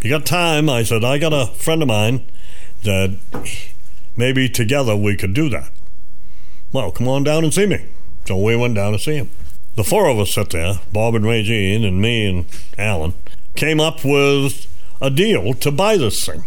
[0.00, 2.24] you got time?" I said, "I got a friend of mine
[2.82, 3.18] that
[4.16, 5.70] maybe together we could do that."
[6.72, 7.84] Well, come on down and see me.
[8.24, 9.30] So we went down to see him.
[9.74, 12.46] The four of us sat there, Bob and Regine and me and
[12.78, 13.14] Alan,
[13.56, 14.66] came up with
[15.00, 16.44] a deal to buy this thing.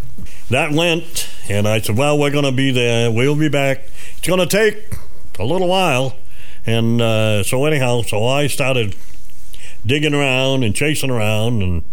[0.50, 3.12] That went, and I said, Well, we're going to be there.
[3.12, 3.86] We'll be back.
[4.18, 4.96] It's going to take
[5.40, 6.16] a little while.
[6.66, 8.96] And uh, so, anyhow, so I started
[9.86, 11.84] digging around and chasing around, and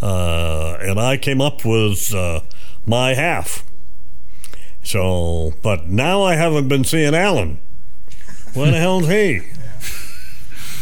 [0.00, 2.40] uh, and I came up with uh,
[2.86, 3.64] my half.
[4.82, 7.58] So, but now I haven't been seeing Alan.
[8.54, 9.40] Where the hell's he?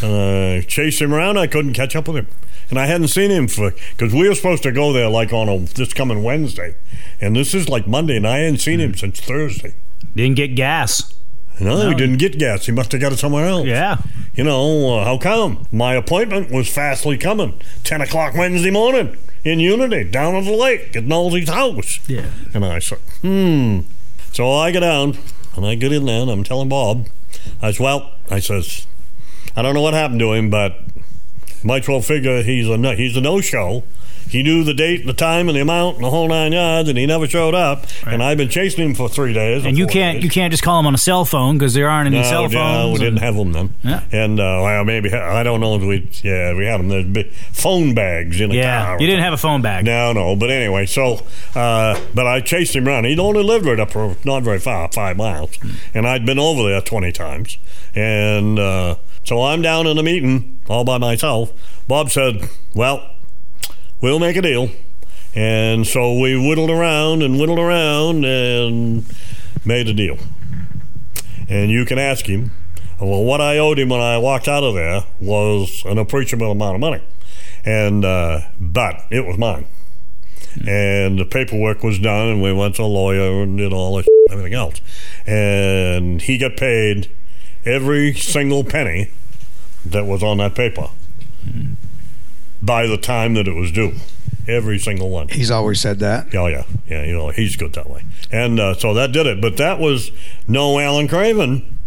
[0.02, 1.36] Uh, chased him around.
[1.38, 2.26] I couldn't catch up with him,
[2.70, 5.48] and I hadn't seen him for because we were supposed to go there like on
[5.48, 6.74] a this coming Wednesday,
[7.20, 9.74] and this is like Monday, and I hadn't seen him since Thursday.
[10.14, 11.14] Didn't get gas.
[11.60, 12.66] No, he didn't get gas.
[12.66, 13.66] He must have got it somewhere else.
[13.66, 13.98] Yeah.
[14.34, 15.66] You know, uh, how come?
[15.70, 17.60] My appointment was fastly coming.
[17.84, 22.00] 10 o'clock Wednesday morning in Unity, down at the lake at Nolsey's house.
[22.08, 22.30] Yeah.
[22.54, 23.80] And I said, hmm.
[24.32, 25.18] So I go down
[25.56, 27.08] and I get in there and I'm telling Bob,
[27.60, 28.86] I says, well, I says,
[29.56, 30.78] I don't know what happened to him, but
[31.62, 33.84] might well figure he's a no, he's a no show.
[34.30, 36.88] He knew the date, and the time, and the amount, and the whole nine yards,
[36.88, 37.86] and he never showed up.
[38.06, 39.64] And I've been chasing him for three days.
[39.64, 40.24] And you can't days.
[40.24, 42.42] you can't just call him on a cell phone because there aren't any No, cell
[42.42, 42.54] phones.
[42.54, 43.74] yeah, we and- didn't have them then.
[43.82, 44.02] Yeah.
[44.12, 46.08] And uh, well, maybe I don't know if we.
[46.22, 46.88] Yeah, we had them.
[46.88, 49.00] There's big phone bags in a yeah, car.
[49.00, 49.84] you didn't have a phone bag.
[49.84, 50.36] No, no.
[50.36, 53.04] But anyway, so uh, but I chased him around.
[53.04, 55.58] He'd only lived right up for not very far, five miles,
[55.94, 57.58] and I'd been over there twenty times.
[57.94, 61.52] And uh, so I'm down in a meeting all by myself.
[61.88, 63.04] Bob said, "Well,
[64.00, 64.70] we'll make a deal."
[65.34, 69.04] And so we whittled around and whittled around and
[69.64, 70.18] made a deal.
[71.48, 72.50] And you can ask him.
[73.00, 76.74] Well, what I owed him when I walked out of there was an appreciable amount
[76.74, 77.02] of money,
[77.64, 79.66] and uh, but it was mine.
[80.66, 84.06] And the paperwork was done, and we went to a lawyer and did all this
[84.30, 84.82] everything else.
[85.26, 87.10] And he got paid
[87.64, 89.10] every single penny
[89.86, 90.90] that was on that paper
[92.62, 93.94] by the time that it was due.
[94.48, 95.28] Every single one.
[95.28, 96.34] He's always said that.
[96.34, 97.04] Oh yeah, yeah.
[97.04, 99.40] You know he's good that way, and uh, so that did it.
[99.40, 100.10] But that was
[100.48, 101.78] no Alan Craven,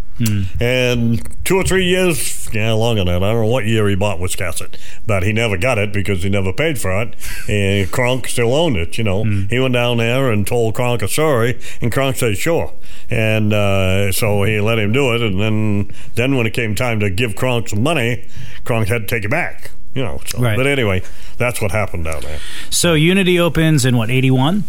[0.62, 3.24] and two or three years, yeah, longer than that.
[3.28, 6.30] I don't know what year he bought Wiscasset, but he never got it because he
[6.30, 7.16] never paid for it,
[7.50, 8.98] and Kronk still owned it.
[8.98, 12.72] You know, he went down there and told Kronk a story, and Kronk said sure,
[13.10, 17.00] and uh, so he let him do it, and then then when it came time
[17.00, 18.28] to give Kronk some money,
[18.64, 19.72] Kronk had to take it back.
[19.94, 20.58] You know, so, Right.
[20.58, 21.04] but anyway,
[21.38, 22.40] that's what happened down there.
[22.70, 24.64] So Unity opens in what eighty one?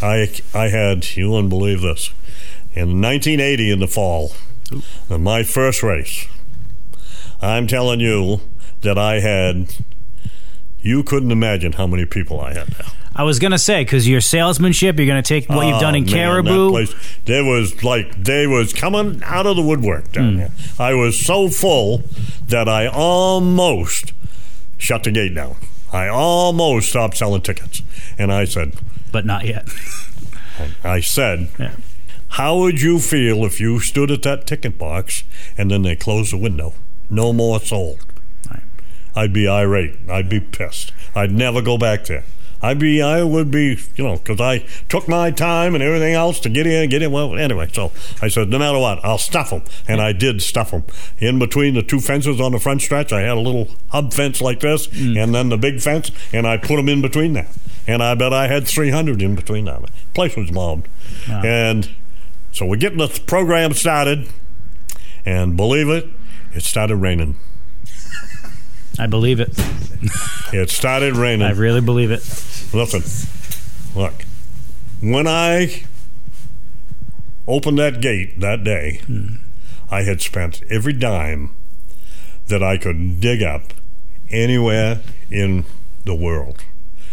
[0.00, 2.10] I I had you wouldn't believe this
[2.74, 4.32] in 1980 in the fall,
[5.10, 6.26] in my first race.
[7.40, 8.40] I'm telling you
[8.80, 9.74] that I had.
[10.84, 12.86] You couldn't imagine how many people I had there.
[13.14, 16.04] I was gonna say because your salesmanship, you're gonna take what you've done Oh, in
[16.04, 16.70] man, that Caribou.
[16.70, 16.94] place-
[17.26, 20.38] there was like they was coming out of the woodwork down hmm.
[20.38, 20.50] there.
[20.80, 22.02] I was so full
[22.48, 24.12] that I almost
[24.82, 25.56] shut the gate down.
[25.92, 27.82] I almost stopped selling tickets,
[28.18, 28.74] and I said,
[29.12, 29.68] but not yet.
[30.82, 31.76] I said, Yeah.
[32.28, 35.22] How would you feel if you stood at that ticket box
[35.58, 36.72] and then they closed the window?
[37.10, 38.06] No more sold.
[38.50, 38.62] Right.
[39.14, 39.96] I'd be irate.
[40.08, 40.92] I'd be pissed.
[41.14, 42.24] I'd never go back there.
[42.62, 46.38] I'd be, I would be, you know, because I took my time and everything else
[46.40, 47.10] to get in, get in.
[47.10, 47.90] Well, anyway, so
[48.22, 49.64] I said, no matter what, I'll stuff them.
[49.88, 50.84] And I did stuff them.
[51.18, 54.40] In between the two fences on the front stretch, I had a little hub fence
[54.40, 55.22] like this, mm.
[55.22, 57.48] and then the big fence, and I put them in between that.
[57.86, 59.82] And I bet I had 300 in between that.
[60.14, 60.88] Place was mobbed.
[61.28, 61.90] And
[62.52, 64.28] so we're getting the program started,
[65.26, 66.08] and believe it,
[66.54, 67.38] it started raining.
[68.98, 69.50] I believe it.
[70.52, 71.46] It started raining.
[71.46, 72.20] I really believe it.
[72.74, 73.02] Listen,
[74.00, 74.24] look,
[75.00, 75.84] when I
[77.46, 79.36] opened that gate that day, hmm.
[79.90, 81.50] I had spent every dime
[82.48, 83.72] that I could dig up
[84.30, 85.00] anywhere
[85.30, 85.64] in
[86.04, 86.64] the world.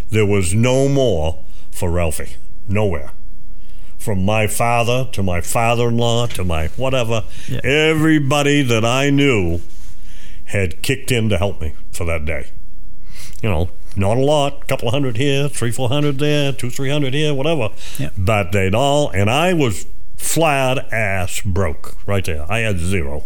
[0.10, 2.36] There was no more for Ralphie.
[2.68, 3.12] Nowhere.
[3.98, 7.60] From my father to my father in law to my whatever, Yeah.
[7.64, 9.62] everybody that I knew
[10.50, 12.52] had kicked in to help me for that day
[13.42, 17.14] you know, not a lot, couple hundred here, three, four hundred there, two, three hundred
[17.14, 17.70] here, whatever.
[17.98, 18.14] Yep.
[18.18, 19.86] But they'd all, and I was
[20.18, 22.46] flat ass broke right there.
[22.52, 23.24] I had zero,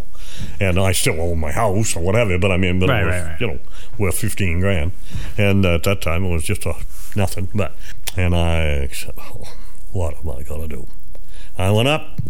[0.60, 2.38] and I still own my house or whatever.
[2.38, 3.40] But I mean, but Right, it was, right, right.
[3.40, 3.58] you know,
[3.98, 4.92] worth fifteen grand,
[5.36, 6.74] and at that time it was just a
[7.16, 7.48] nothing.
[7.54, 7.74] But
[8.16, 9.44] and I said, oh,
[9.92, 10.86] what am I gonna do?
[11.58, 12.20] I went up.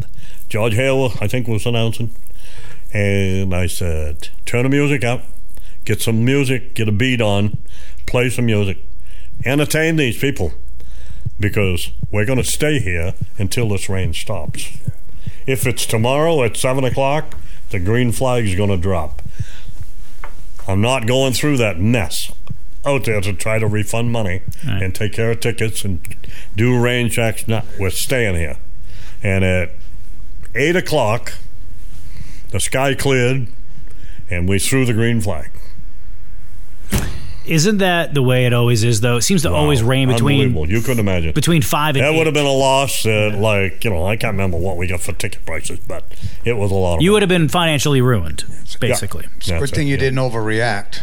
[0.49, 2.15] George Hale, I think, was announcing,
[2.95, 5.23] and I said, turn the music up
[5.85, 7.59] get some music, get a beat on,
[8.07, 8.79] play some music,
[9.45, 10.55] entertain these people
[11.39, 14.79] because we're going to stay here until this rain stops.
[15.47, 17.37] If it's tomorrow at 7 o'clock,
[17.69, 19.21] the green flag is going to drop.
[20.67, 22.33] I'm not going through that mess
[22.87, 24.83] out there to try to refund money Right.
[24.83, 26.01] and take care of tickets and
[26.57, 27.47] do rain checks.
[27.47, 28.57] No, we're staying here.
[29.23, 29.73] And at
[30.55, 31.35] 8 o'clock,
[32.55, 33.49] the sky cleared
[34.31, 35.51] and we threw the green flag.
[37.45, 39.01] Isn't that the way it always is?
[39.01, 40.71] Though it seems to always rain between Unbelievable.
[40.73, 41.33] You couldn't imagine.
[41.33, 42.17] between five and that eight.
[42.17, 43.05] would have been a loss.
[43.05, 46.05] At like you know, I can't remember what we got for ticket prices, but
[46.45, 46.95] it was a lot.
[46.97, 47.15] Of you money.
[47.15, 48.45] would have been financially ruined,
[48.81, 49.27] basically.
[49.37, 50.01] It's a That's good thing it, you yeah.
[50.01, 51.03] didn't overreact.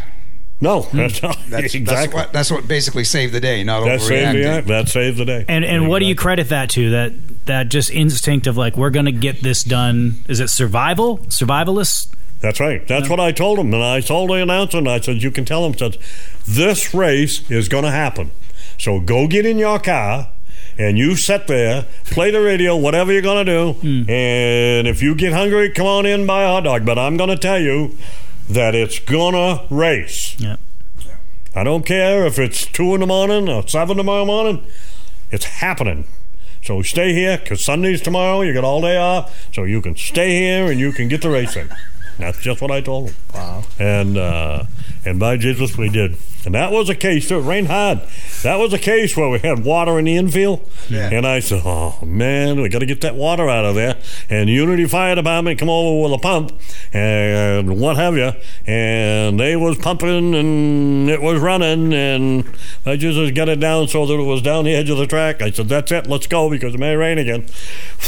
[0.62, 0.96] No, hmm.
[0.96, 1.82] that's not That's, exactly.
[1.84, 4.66] that's what that's what basically saved the day, not that saved the overreacting.
[4.66, 5.44] that saved the day.
[5.48, 6.88] And and what do you credit that to?
[6.90, 10.22] That that just instinct of like we're going to get this done.
[10.28, 11.18] Is it survival?
[11.18, 12.14] Survivalist?
[12.38, 12.86] That's right.
[12.86, 15.44] That's what I told him, and I told the announcer, and I said, "You can
[15.44, 15.98] tell him said
[16.46, 18.30] this race is going to happen.
[18.78, 20.28] So go get in your car."
[20.78, 23.72] And you sit there, play the radio, whatever you're going to do.
[23.74, 24.10] Hmm.
[24.10, 26.86] And if you get hungry, come on in, buy a hot dog.
[26.86, 27.98] But I'm going to tell you
[28.48, 30.36] that it's going to race.
[30.38, 30.56] Yeah.
[31.54, 34.64] I don't care if it's two in the morning or seven tomorrow morning.
[35.30, 36.06] It's happening.
[36.62, 38.40] So stay here because Sunday's tomorrow.
[38.42, 41.30] You got all day off, so you can stay here and you can get the
[41.30, 41.68] racing.
[42.18, 43.16] That's just what I told him.
[43.34, 43.64] Wow.
[43.78, 44.64] And uh,
[45.04, 46.16] and by Jesus, we did.
[46.44, 47.30] And that was a case.
[47.30, 48.00] It rained hard.
[48.42, 50.68] That was a case where we had water in the infield.
[50.88, 51.08] Yeah.
[51.12, 53.96] And I said, "Oh man, we got to get that water out of there."
[54.28, 56.52] And Unity Fire Department come over with a pump
[56.92, 58.32] and what have you,
[58.66, 62.44] and they was pumping and it was running, and
[62.84, 65.42] I just got it down so that it was down the edge of the track.
[65.42, 66.08] I said, "That's it.
[66.08, 67.46] Let's go because it may rain again."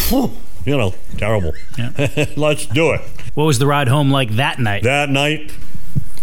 [0.09, 0.33] Whew.
[0.65, 1.53] You know, terrible.
[1.79, 1.93] Yeah.
[2.37, 3.03] Let's do it.
[3.35, 4.83] What was the ride home like that night?
[4.83, 5.53] That night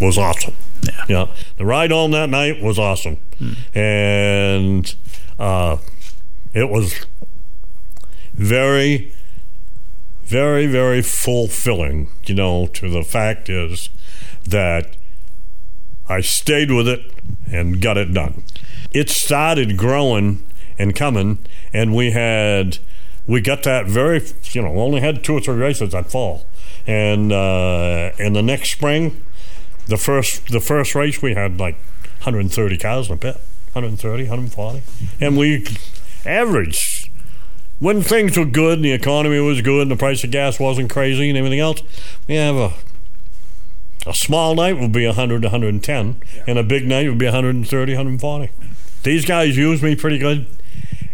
[0.02, 0.56] was awesome.
[0.84, 1.06] Yeah.
[1.08, 1.28] Yeah.
[1.58, 3.18] The ride home that night was awesome.
[3.74, 4.94] And
[5.40, 5.78] uh,
[6.54, 7.06] it was
[8.34, 9.14] very,
[10.24, 13.90] very, very fulfilling, you know, to the fact is
[14.46, 14.96] that
[16.10, 17.14] I stayed with it
[17.52, 18.44] and got it done.
[18.92, 20.46] It started growing
[20.78, 21.40] and coming,
[21.74, 22.80] and we had
[23.28, 26.46] we got that very you know only had two or three races that fall,
[26.86, 29.22] and uh, and the next spring,
[29.92, 31.76] the first the first race we had like
[32.24, 33.36] 130 cars in the pit,
[33.74, 34.82] 130, 140,
[35.20, 35.68] and we
[36.26, 37.10] averaged
[37.80, 40.90] when things were good and the economy was good and the price of gas wasn't
[40.90, 41.84] crazy and everything else.
[42.28, 42.74] We have a
[44.08, 47.92] a small night would be 100 to 110, and a big night would be 130,
[47.94, 48.52] 140.
[49.04, 50.48] These guys use me pretty good,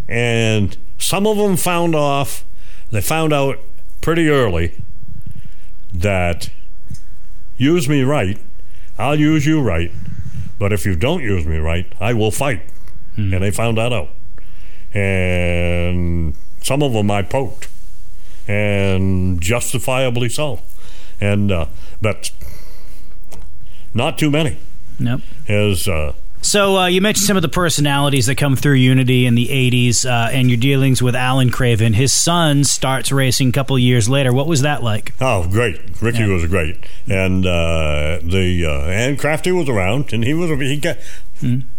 [0.07, 2.45] and some of them found off,
[2.91, 3.59] they found out
[3.99, 4.73] pretty early
[5.93, 6.49] that
[7.57, 8.39] use me right,
[8.97, 9.91] I'll use you right,
[10.59, 12.61] but if you don't use me right, I will fight.
[13.15, 14.09] And they found that out.
[14.93, 17.67] And some of them I poked,
[18.47, 20.61] and justifiably so.
[21.19, 21.65] And, uh,
[22.01, 22.31] but
[23.93, 24.57] not too many.
[24.99, 25.21] Nope.
[25.47, 29.35] Is uh, So uh, you mentioned some of the personalities that come through Unity in
[29.35, 31.93] the '80s, uh, and your dealings with Alan Craven.
[31.93, 34.31] His son starts racing a couple years later.
[34.31, 35.13] What was that like?
[35.19, 36.27] oh great, Ricky Yeah.
[36.27, 36.77] was great,
[37.09, 40.97] and uh, the uh, and Crafty was around, and he was he got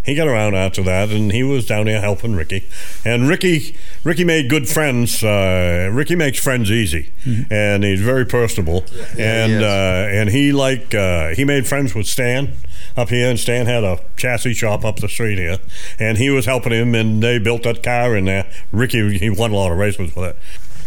[0.05, 2.65] he got around after that, and he was down there helping Ricky,
[3.07, 5.23] and Ricky Ricky made good friends.
[5.25, 7.11] Uh, Ricky makes friends easy,
[7.51, 8.85] and he's very personable,
[9.17, 12.53] Yeah, and he uh, and he like uh, he made friends with Stan
[12.99, 15.59] up here, and Stan had a chassis shop up the street here,
[15.99, 18.51] and he was helping him, and they built that car in there.
[18.73, 20.37] Ricky he won a lot of races with it.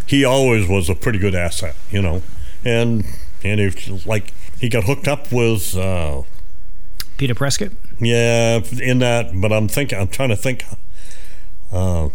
[0.05, 2.21] He always was a pretty good asset, you know,
[2.65, 3.05] and
[3.43, 3.69] and he
[4.05, 5.75] like he got hooked up with.
[5.75, 6.23] Uh,
[7.17, 7.71] Peter Prescott.
[7.99, 10.65] yeah, in that, but I'm thinking, I'm trying to think.
[11.71, 12.09] Uh,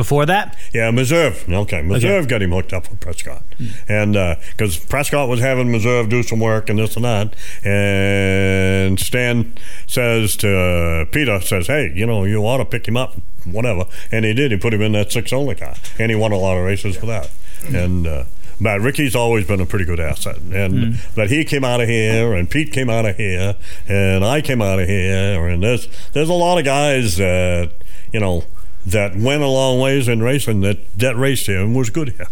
[0.00, 1.46] Before that, yeah, Meserve.
[1.46, 3.66] Okay, Meserve got him hooked up with Prescott, hmm.
[3.86, 8.98] and uh, because Prescott was having Meserve do some work and this and that, and
[8.98, 9.52] Stan
[9.86, 13.84] says to uh, Peter, says, "Hey, you know, you ought to pick him up, whatever,"
[14.10, 14.52] and he did.
[14.52, 16.96] He put him in that six only car, and he won a lot of races
[16.96, 17.30] for that,
[17.68, 18.06] and.
[18.06, 18.24] Uh,
[18.62, 21.00] but Ricky's always been a pretty good asset, and hmm.
[21.14, 23.54] but he came out of here, and Pete came out of here,
[23.88, 27.72] and I came out of here, and there's there's a lot of guys that
[28.12, 28.44] you know
[28.86, 32.26] that went a long ways in racing that that raced here and was good here.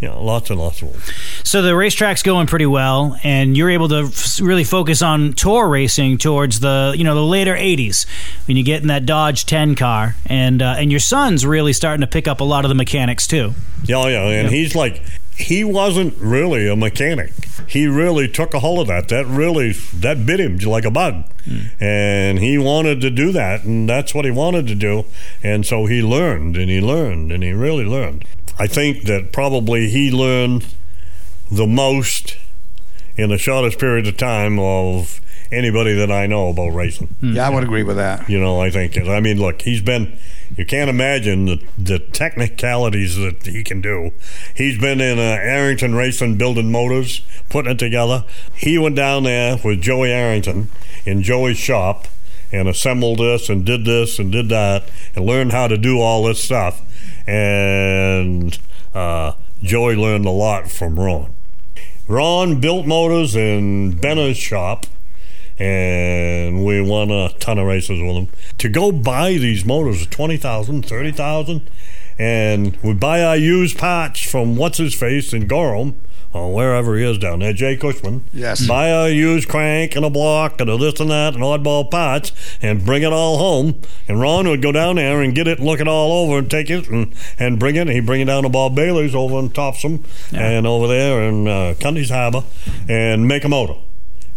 [0.00, 1.00] You know, lots and lots of them.
[1.44, 5.68] so the racetrack's going pretty well, and you're able to f- really focus on tour
[5.68, 8.06] racing towards the you know the later '80s
[8.48, 12.00] when you get in that Dodge 10 car, and uh, and your son's really starting
[12.00, 13.54] to pick up a lot of the mechanics too.
[13.84, 15.00] Yeah, oh, yeah, and he's like
[15.36, 17.32] he wasn't really a mechanic.
[17.66, 19.08] He really took a hold of that.
[19.08, 21.60] That really that bit him like a bug, hmm.
[21.80, 25.04] and he wanted to do that, and that's what he wanted to do,
[25.42, 28.24] and so he learned and he learned and he really learned.
[28.58, 30.66] I think that probably he learned
[31.50, 32.36] the most
[33.16, 37.08] in the shortest period of time of anybody that I know about racing.
[37.20, 37.32] Hmm.
[37.34, 38.28] Yeah, I would agree with that.
[38.28, 38.96] You know, I think.
[38.98, 40.18] I mean, look, he's been.
[40.56, 44.12] You can't imagine the, the technicalities that he can do.
[44.54, 48.24] He's been in uh, Arrington Racing building motors, putting it together.
[48.54, 50.70] He went down there with Joey Arrington
[51.06, 52.06] in Joey's shop
[52.52, 54.84] and assembled this and did this and did that
[55.16, 56.82] and learned how to do all this stuff.
[57.26, 58.58] And
[58.94, 61.34] uh, Joey learned a lot from Ron.
[62.06, 64.86] Ron built motors in Benner's shop
[65.58, 68.28] and we won a ton of races with them.
[68.58, 71.70] To go buy these motors, 20000 30000
[72.18, 76.00] and we buy our used parts from what's his face in Gorham
[76.32, 78.24] or wherever he is down there, Jay Cushman.
[78.32, 78.66] Yes.
[78.66, 82.32] Buy a used crank and a block and a this and that and oddball parts
[82.62, 83.80] and bring it all home.
[84.08, 86.50] And Ron would go down there and get it, and look it all over, and
[86.50, 87.88] take it and, and bring it.
[87.88, 91.74] He'd bring it down to Bob Bailey's over in Topsham and over there in uh,
[91.78, 92.44] Cundy's Harbor
[92.88, 93.74] and make a motor.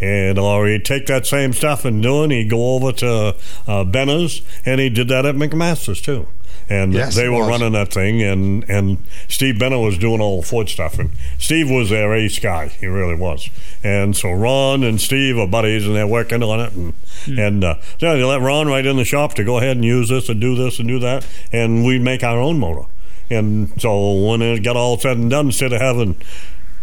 [0.02, 2.32] And or he'd take that same stuff and do it.
[2.32, 3.36] He'd go over to
[3.68, 6.28] uh, Benner's and he did that at McMaster's too.
[6.68, 7.48] And Yes, they were was.
[7.50, 11.70] running that thing, and and Steve Benner was doing all the Ford stuff, and Steve
[11.70, 12.70] was their ace guy.
[12.70, 13.50] He really was.
[13.84, 16.94] And so Ron and Steve are buddies, and they're working on it, and
[17.28, 20.10] and uh, yeah, they let Ron right in the shop to go ahead and use
[20.10, 22.88] this and do this and do that, and we make our own motor.
[23.30, 26.16] And so when it got all said and done, instead of having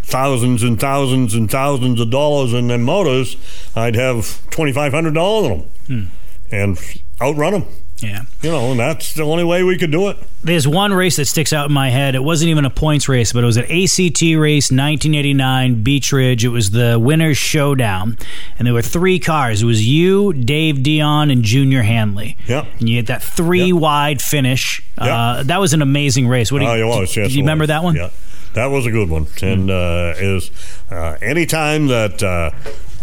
[0.03, 3.36] thousands and thousands and thousands of dollars in them motors,
[3.76, 6.11] I'd have twenty five hundred dollars in them,
[6.50, 6.78] and
[7.20, 7.64] outrun them.
[7.98, 8.22] Yeah.
[8.42, 10.16] You know, and that's the only way we could do it.
[10.42, 12.16] There's one race that sticks out in my head.
[12.16, 16.44] It wasn't even a points race, but it was an ACT race, 1989, Beach Ridge.
[16.44, 18.18] It was the Winners Showdown,
[18.59, 19.62] and there were three cars.
[19.62, 22.36] It was you, Dave Dion, and Junior Hanley.
[22.48, 22.66] Yep.
[22.80, 23.76] And you had that three Yep.
[23.76, 24.82] wide finish.
[25.00, 25.09] Yep.
[25.09, 26.50] Uh, that was an amazing race.
[26.50, 27.16] What do you, Oh, it was.
[27.16, 27.68] Yes, do you remember was.
[27.68, 27.94] that one?
[27.94, 28.11] Yeah,
[28.55, 29.26] that was a good one.
[29.42, 30.50] And uh, is
[30.90, 32.50] uh, anytime that uh,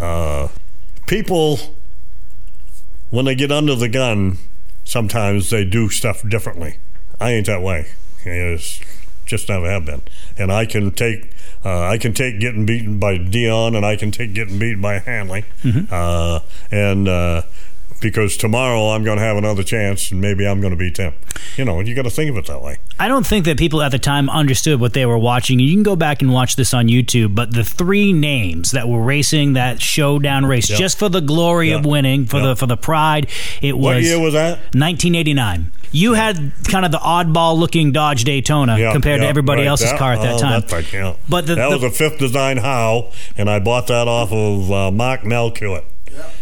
[0.02, 0.48] uh,
[1.06, 1.58] people,
[3.10, 4.38] when they get under the gun,
[4.84, 6.76] sometimes they do stuff differently.
[7.20, 7.86] I ain't that way.
[8.24, 8.80] It's
[9.26, 10.02] just never have been.
[10.36, 11.32] And I can take.
[11.62, 14.98] Uh, I can take getting beaten by Dion, and I can take getting beaten by
[14.98, 15.44] Hanley,
[15.90, 16.40] uh,
[16.70, 17.42] and uh,
[18.00, 21.14] because tomorrow I'm going to have another chance, and maybe I'm going to beat them.
[21.56, 22.78] You know, you got to think of it that way.
[22.98, 25.58] I don't think that people at the time understood what they were watching.
[25.60, 29.02] You can go back and watch this on YouTube, but the three names that were
[29.02, 30.76] racing that showdown race Yeah.
[30.76, 32.46] just for the glory of winning, for Yeah.
[32.48, 33.26] the for the pride,
[33.62, 34.58] it was What year was that?
[34.74, 35.72] 1989.
[35.92, 39.68] You had kind of the oddball looking Dodge Daytona compared to everybody right.
[39.68, 40.60] else's car at that oh, time.
[40.60, 41.14] That thing.
[41.28, 44.70] But the- that the- was a fifth design Howe, and I bought that off of
[44.70, 45.82] uh, Mark Melchior.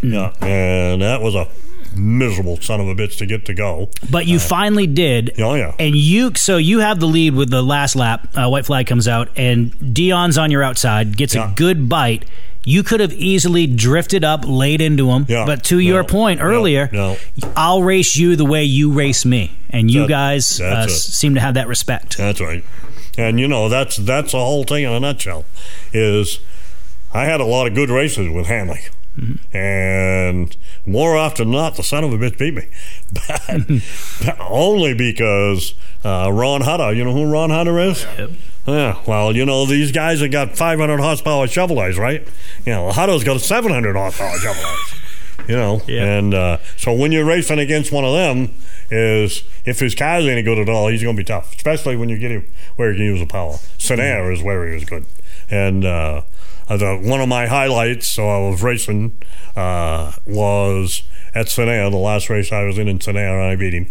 [0.02, 0.32] Yeah.
[0.40, 1.48] and that was a
[1.96, 3.90] miserable son of a bitch to get to go.
[4.10, 5.34] But you finally did.
[5.40, 5.74] Oh, yeah.
[5.78, 8.28] And you, so you have the lead with the last lap.
[8.36, 11.50] Uh, white flag comes out, and Dion's on your outside, gets Yeah.
[11.50, 12.24] a good bite.
[12.64, 15.24] You could have easily drifted up, laid into him.
[15.28, 15.46] Yeah.
[15.46, 17.16] But to your point earlier, No.
[17.56, 21.40] I'll race you the way you race me, and you That- guys uh, seem to
[21.40, 22.18] have that respect.
[22.18, 22.62] That's right.
[23.16, 25.44] And you know that's that's the whole thing in a nutshell.
[25.92, 26.38] Is
[27.12, 28.80] I had a lot of good races with Hanley,
[29.52, 30.56] and
[30.86, 32.66] more often than not, the son of a bitch beat me,
[34.24, 36.92] but only because uh, Ron Hutter.
[36.92, 38.04] You know who Ron Hutter is?
[38.18, 38.30] Yep.
[38.66, 42.26] Yeah, well, you know, these guys have got 500 horsepower Chevrolets, right?
[42.66, 44.94] You know, Hutter's got 700 horsepower Chevrolets.
[45.48, 46.04] You know, Yeah.
[46.18, 48.50] and uh, so when you're racing against one of them,
[48.90, 52.08] is if his car's any good at all, he's going to be tough, especially when
[52.10, 52.46] you get him
[52.76, 53.54] where he can use the power.
[53.78, 55.06] Sanair is where he was good,
[55.50, 56.22] and uh,
[56.76, 59.16] the, one of my highlights, was racing,
[59.56, 61.02] uh, was
[61.34, 63.90] at Sanair, the last race I was in in Sanair, and I beat him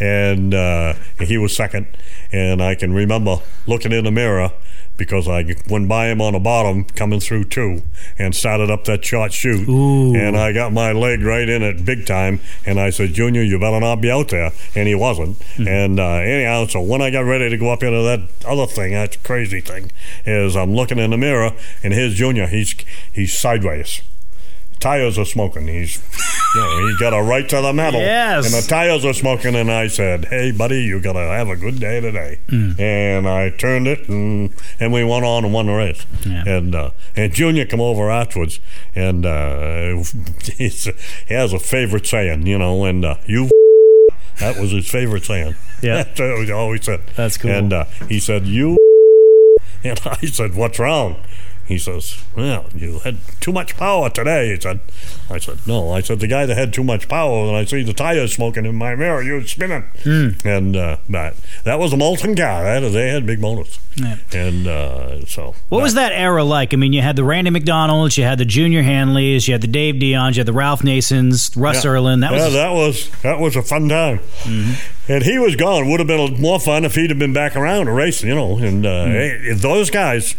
[0.00, 1.86] and uh, he was second.
[2.32, 4.52] And I can remember looking in the mirror
[4.96, 7.82] because I went by him on the bottom coming through two
[8.18, 9.68] and started up that short chute.
[9.68, 10.14] Ooh.
[10.14, 12.40] And I got my leg right in it big time.
[12.64, 14.52] And I said, Junior, you better not be out there.
[14.74, 15.42] And he wasn't.
[15.58, 18.92] And uh, anyhow, so when I got ready to go up into that other thing,
[18.92, 19.90] that crazy thing,
[20.24, 22.46] is I'm looking in the mirror and here's Junior.
[22.46, 22.74] He's
[23.12, 24.00] he's sideways.
[24.80, 25.66] Tires are smoking.
[25.66, 25.98] He's,
[26.54, 28.00] you know, he got a right to the metal.
[28.00, 28.46] Yes.
[28.46, 31.80] And the tires were smoking, and I said, "Hey, buddy, you gotta have a good
[31.80, 32.78] day today." Mm.
[32.78, 36.06] And I turned it, and and we went on and won the race.
[36.24, 36.44] Yeah.
[36.46, 38.60] And uh, and Junior come over afterwards,
[38.94, 40.02] and uh,
[40.56, 40.84] he's,
[41.26, 43.50] he has a favorite saying, you know, and uh, you.
[44.40, 45.54] That was his favorite saying.
[45.80, 45.94] Yeah.
[46.02, 47.02] That's what he always said.
[47.14, 47.52] That's cool.
[47.52, 48.76] And uh, he said, "You."
[49.84, 51.22] And I said, "What's wrong?"
[51.66, 54.80] He says, "Well, you had too much power today." He said.
[55.30, 57.82] I said, "No." I said, "The guy that had too much power, and I see
[57.82, 60.28] the tires smoking in my mirror, you was spinning." Hmm.
[60.44, 61.34] And uh, but
[61.64, 62.64] that was a Molten car.
[62.64, 64.16] That, they had big motors, Yeah.
[64.32, 65.54] and uh, so.
[65.70, 66.74] What was that era like?
[66.74, 69.66] I mean, you had the Randy McDonald's, you had the Junior Hanleys, you had the
[69.66, 71.92] Dave Dion's, you had the Ralph Nasons, Russ Yeah.
[71.92, 72.20] Erlin.
[72.20, 72.54] That yeah, was Mm-hmm.
[72.56, 74.20] that was that was a fun time.
[75.08, 75.88] And he was gone.
[75.90, 78.58] Would have been more fun if he'd have been back around racing, you know.
[78.58, 79.12] And uh, Mm-hmm.
[79.12, 80.34] hey, if those guys,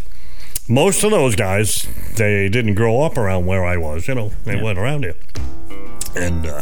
[0.67, 4.31] most of those guys, they didn't grow up around where I was, you know.
[4.43, 5.15] They went around here.
[6.15, 6.61] And uh,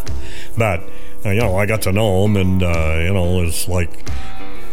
[0.58, 0.82] but
[1.26, 4.10] uh, you know, I got to know them, and uh, you know, it's like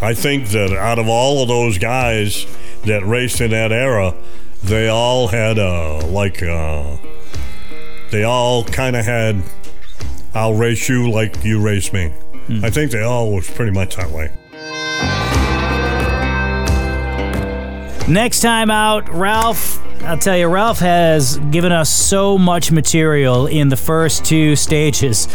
[0.03, 2.47] I think that out of all of those guys
[2.85, 4.15] that raced in that era,
[4.63, 6.43] they all had uh, like.
[6.43, 6.97] Uh,
[8.11, 9.41] they all kind of had,
[10.35, 12.13] I'll race you like you race me.
[12.63, 14.33] I think they all was pretty much that way.
[18.11, 19.79] Next time out, Ralph.
[20.03, 25.29] I'll tell you, Ralph has given us so much material in the first two stages.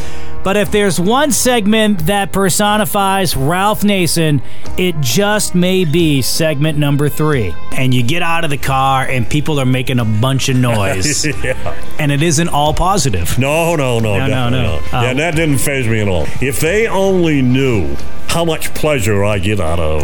[0.43, 4.41] But if there's one segment that personifies Ralph Nason,
[4.77, 7.55] it just may be segment number three.
[7.77, 11.25] And you get out of the car and people are making a bunch of noise.
[11.43, 11.85] yeah.
[11.97, 13.39] and it isn't all positive.
[13.39, 14.79] No, no, no, No, no, definitely no.
[14.91, 14.91] not.
[15.03, 16.25] yeah, Um, that didn't phase me at all.
[16.41, 17.95] If they only knew
[18.27, 20.03] how much pleasure I get out of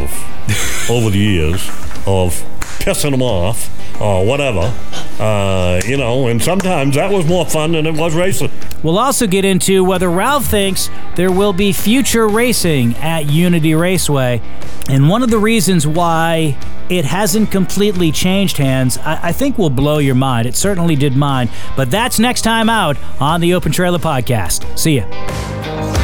[0.90, 1.70] over the years
[2.08, 2.42] of
[2.82, 3.70] pissing them off
[4.02, 4.74] or whatever,
[5.20, 8.50] uh, you know, and sometimes that was more fun than it was racing.
[8.82, 14.42] We'll also get into whether Ralph thinks there will be future racing at Unity Raceway.
[14.90, 16.58] And one of the reasons why
[16.90, 20.48] it hasn't completely changed hands, I, I think will blow your mind.
[20.48, 21.50] It certainly did mine.
[21.78, 24.78] But that's next time out on the Open Trailer Podcast.
[24.78, 26.01] See ya.